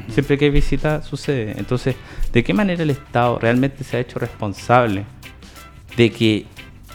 [0.09, 1.55] Siempre que hay visita sucede.
[1.57, 1.95] Entonces,
[2.33, 5.05] ¿de qué manera el Estado realmente se ha hecho responsable
[5.95, 6.45] de que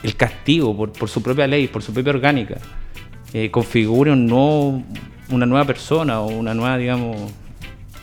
[0.03, 2.59] el castigo por, por su propia ley, por su propia orgánica,
[3.33, 7.17] eh, configure una nueva persona o una nueva, digamos,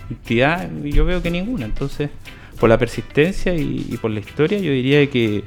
[0.09, 0.69] entidad?
[0.83, 1.65] Yo veo que ninguna.
[1.65, 2.09] Entonces,
[2.59, 5.43] por la persistencia y, por la historia, yo diría que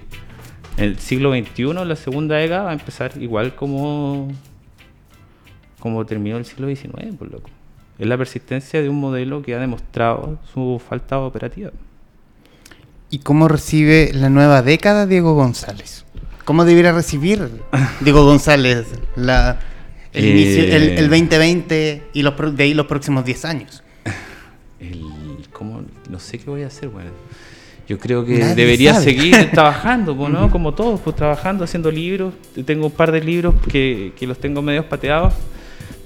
[0.76, 4.28] el siglo XXI, la segunda década, va a empezar igual como,
[5.80, 7.50] como terminó el siglo XIX, por loco.
[8.02, 11.70] Es la persistencia de un modelo que ha demostrado su falta operativa.
[13.10, 16.04] ¿Y cómo recibe la nueva década Diego González?
[16.44, 17.48] ¿Cómo debiera recibir
[18.00, 19.60] Diego González la,
[20.12, 23.84] el, Eh, inicio, el, el 2020 y los, de ahí los próximos 10 años?
[24.80, 25.82] El, ¿cómo?
[26.10, 27.12] No sé qué voy a hacer, bueno.
[27.86, 29.04] Yo creo que Nadie debería sabe.
[29.04, 30.50] seguir trabajando, pues, ¿no?
[30.50, 32.34] Como todos, pues trabajando, haciendo libros.
[32.66, 35.34] Tengo un par de libros que, que los tengo medios pateados.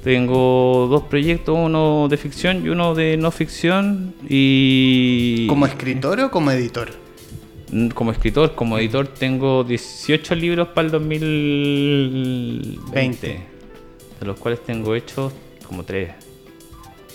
[0.06, 4.14] Tengo dos proyectos, uno de ficción y uno de no ficción.
[4.28, 6.90] Y ¿Como escritor o como editor?
[7.72, 12.92] Mm, como escritor, como editor, tengo 18 libros para el 2020.
[12.92, 13.40] Veinte.
[14.20, 15.32] De los cuales tengo hechos
[15.66, 16.12] como 3.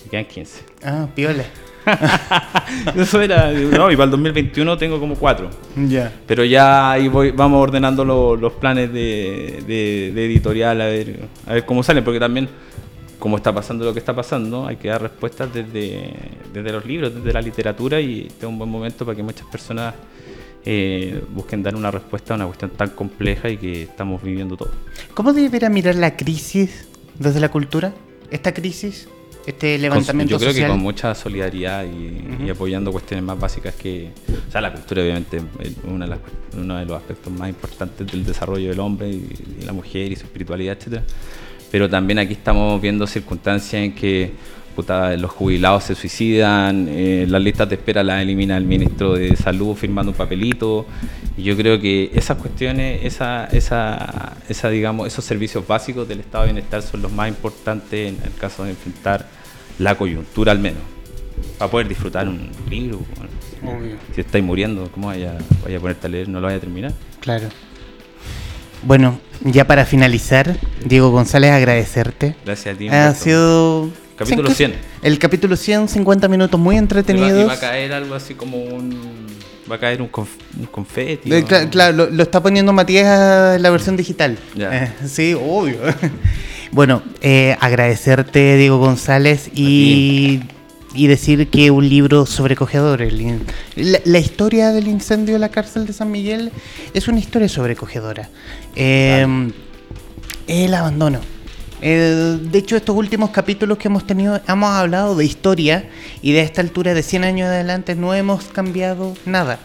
[0.03, 0.63] Me quedan 15.
[0.83, 1.45] Ah, piola.
[2.95, 3.51] Eso era.
[3.51, 5.49] No, y para el 2021 tengo como 4.
[5.89, 6.11] Ya.
[6.27, 11.19] Pero ya ahí voy, vamos ordenando lo- los planes de, de- de editorial a ver,
[11.47, 12.47] a ver cómo salen, porque también,
[13.19, 16.13] como está pasando lo que está pasando, hay que dar respuestas desde,
[16.53, 19.47] desde los libros, desde la literatura, y este es un buen momento para que muchas
[19.47, 19.93] personas
[20.65, 24.73] eh, busquen dar una respuesta a una cuestión tan compleja y que estamos viviendo todos.
[25.13, 27.93] ¿Cómo debería mirar la crisis desde la cultura?
[28.29, 29.07] ¿Esta crisis?
[29.45, 30.67] ¿Este Con- levantamiento yo creo social?
[30.67, 34.11] que con mucha solidaridad y, y apoyando cuestiones más básicas que...
[34.47, 36.19] O sea, la cultura obviamente es una de las-
[36.57, 39.25] uno de los aspectos más importantes del desarrollo del hombre y,
[39.61, 41.03] y la mujer y su espiritualidad, etcétera.
[41.71, 44.31] Pero también aquí estamos viendo circunstancias en que
[44.75, 49.35] puta, los jubilados se suicidan, eh, las listas de espera las elimina el ministro de
[49.35, 50.85] Salud firmando un papelito.
[51.37, 56.45] Y yo creo que esas cuestiones, esa, esa, esa, digamos, esos servicios básicos del estado
[56.45, 59.27] de bienestar son los más importantes en el caso de enfrentar
[59.79, 60.81] la coyuntura al menos.
[61.57, 62.99] Para poder disfrutar un libro.
[63.17, 63.77] bueno.
[63.77, 63.95] Obvio.
[64.15, 66.29] Si estáis muriendo, ¿cómo vaya, vaya a ponerte a leer?
[66.29, 66.93] ¿No lo vaya a terminar?
[67.19, 67.47] Claro.
[68.83, 72.35] Bueno, ya para finalizar, Diego González, agradecerte.
[72.45, 72.89] Gracias a ti.
[72.89, 73.89] Ha sido...
[74.23, 74.73] Capítulo cinco- 100.
[75.03, 77.43] El capítulo 100, 50 minutos muy Y va, entretenidos.
[77.43, 79.27] y va a caer algo así como un...
[79.71, 80.27] Va a caer un, conf-
[80.59, 81.31] un confeti.
[81.33, 84.37] Eh, claro, lo, lo está poniendo Matías en la versión digital.
[84.57, 85.77] Eh, sí, obvio.
[86.71, 90.41] bueno, eh, agradecerte, Diego González, y,
[90.93, 93.01] y decir que un libro sobrecogedor.
[93.01, 93.39] el
[93.77, 96.51] la, la historia del incendio de la cárcel de San Miguel
[96.93, 98.29] es una historia sobrecogedora.
[98.75, 99.25] Eh,
[100.47, 101.21] el abandono.
[101.81, 105.89] Eh, de hecho, estos últimos capítulos que hemos tenido, hemos hablado de historia
[106.21, 109.59] y de esta altura de 100 años adelante no hemos cambiado nada.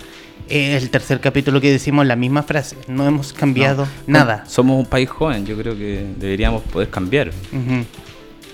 [0.49, 4.45] Eh, el tercer capítulo que decimos la misma frase, no hemos cambiado No, nada.
[4.47, 7.29] Somos un país joven, yo creo que deberíamos poder cambiar.
[7.29, 7.85] Ujú.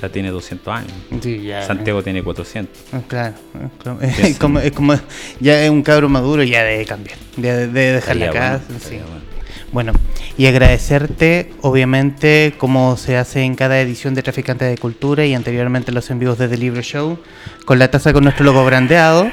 [0.00, 0.92] Ya tiene 200 años.
[1.22, 2.76] Sí, ya, Santiago tiene 400.
[2.94, 3.98] eh, Claro, eh, claro.
[4.02, 4.94] Es, como, es como
[5.38, 8.64] ya es un cabro maduro, ya debe cambiar, ya debe dejar la casa.
[8.66, 8.96] bueno, sí.
[8.96, 9.31] bueno.
[9.72, 9.92] Bueno,
[10.36, 15.92] y agradecerte, obviamente, como se hace en cada edición de Traficantes de Cultura y anteriormente
[15.92, 17.18] los envíos desde Libro Show,
[17.64, 19.30] con la taza con nuestro logo brandeado.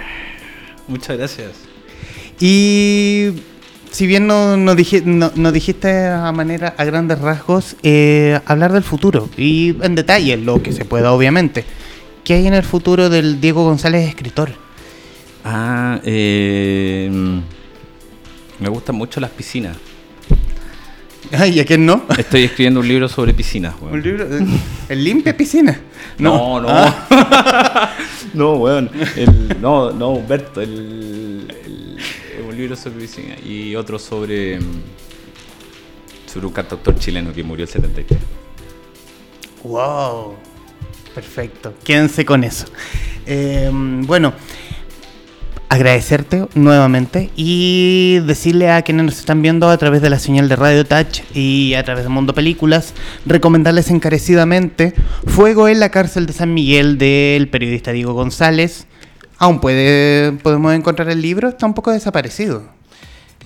[0.87, 1.49] Muchas gracias.
[2.39, 3.31] Y
[3.91, 8.71] si bien no, no, dije- no- no dijiste a manera, a grandes rasgos, eh, hablar
[8.71, 11.65] del futuro y en detalle, lo que se pueda, obviamente.
[12.23, 14.51] ¿Qué hay en el futuro del Diego González escritor?
[15.43, 17.09] Ah, eh,
[18.59, 19.75] me gustan mucho las piscinas.
[21.32, 22.03] Ay, ¿y a quién no?
[22.17, 23.76] Estoy escribiendo un libro sobre piscinas.
[23.82, 23.93] weón.
[23.95, 24.28] Un libro,
[24.89, 25.80] ¿El limpia piscina?
[26.17, 26.67] No, no.
[26.70, 27.95] Ah.
[28.34, 28.89] no, weón.
[29.15, 30.61] El- no, no, Humberto.
[30.61, 31.97] El, el-
[32.47, 33.36] un libro sobre piscina.
[33.45, 34.59] Y otro sobre.
[34.59, 34.82] mm,
[36.26, 38.20] Sobre un cantautor chileno que murió el 73.
[39.63, 40.36] Wow,
[41.13, 41.74] perfecto.
[41.84, 42.65] Quédense con eso.
[43.26, 44.34] Eh, bueno,
[45.70, 50.55] agradecerte nuevamente y decirle a quienes nos están viendo a través de la señal de
[50.55, 52.95] Radio Touch y a través de Mundo Películas,
[53.26, 54.95] recomendarles encarecidamente
[55.28, 58.88] Fuego en la cárcel de San Miguel del periodista Diego González.
[59.38, 62.78] Aún puede, podemos encontrar el libro, está un poco desaparecido.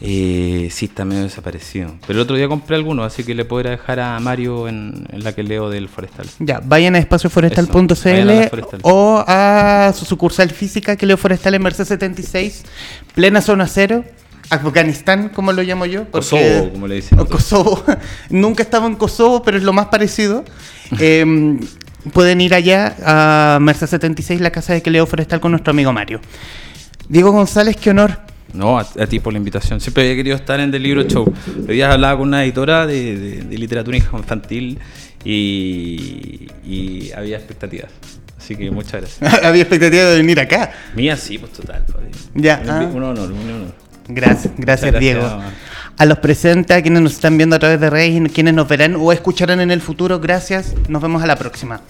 [0.01, 1.95] Eh, sí, está medio desaparecido.
[2.05, 5.33] Pero el otro día compré algunos, así que le podré dejar a Mario en, la
[5.33, 6.27] que leo del Forestal.
[6.39, 8.29] Ya, vayan a espacioforestal.cl
[8.81, 12.63] o a su sucursal física que leo Forestal en Merced 76,
[13.13, 14.03] plena zona cero.
[14.49, 16.11] Afganistán, como lo llamo yo.
[16.11, 17.17] Kosovo, como le dicen.
[17.25, 17.81] Kosovo.
[18.29, 20.43] Nunca he estado en Kosovo, pero es lo más parecido.
[20.99, 21.59] Em,
[22.11, 25.93] pueden ir allá a Merced 76, la casa de que leo Forestal con nuestro amigo
[25.93, 26.19] Mario.
[27.07, 29.81] Diego González, qué honor no, a, ti por la invitación.
[29.81, 31.31] Siempre había querido estar en el libro show.
[31.67, 34.79] Hoy día hablaba con una editora de, literatura infantil
[35.25, 37.91] y, había expectativas.
[38.37, 39.43] Así que muchas gracias.
[39.43, 40.71] había expectativas de venir acá.
[40.95, 41.83] Mía sí, pues total.
[42.35, 42.61] Ya.
[42.63, 42.89] Un, ah.
[42.93, 43.75] un honor, un honor.
[44.07, 45.27] Gracias, gracias, Diego.
[45.97, 48.95] A los presentes, a quienes nos están viendo a través de redes, quienes nos verán
[48.95, 50.73] o escucharán en el futuro, gracias.
[50.89, 51.81] Nos vemos a la próxima.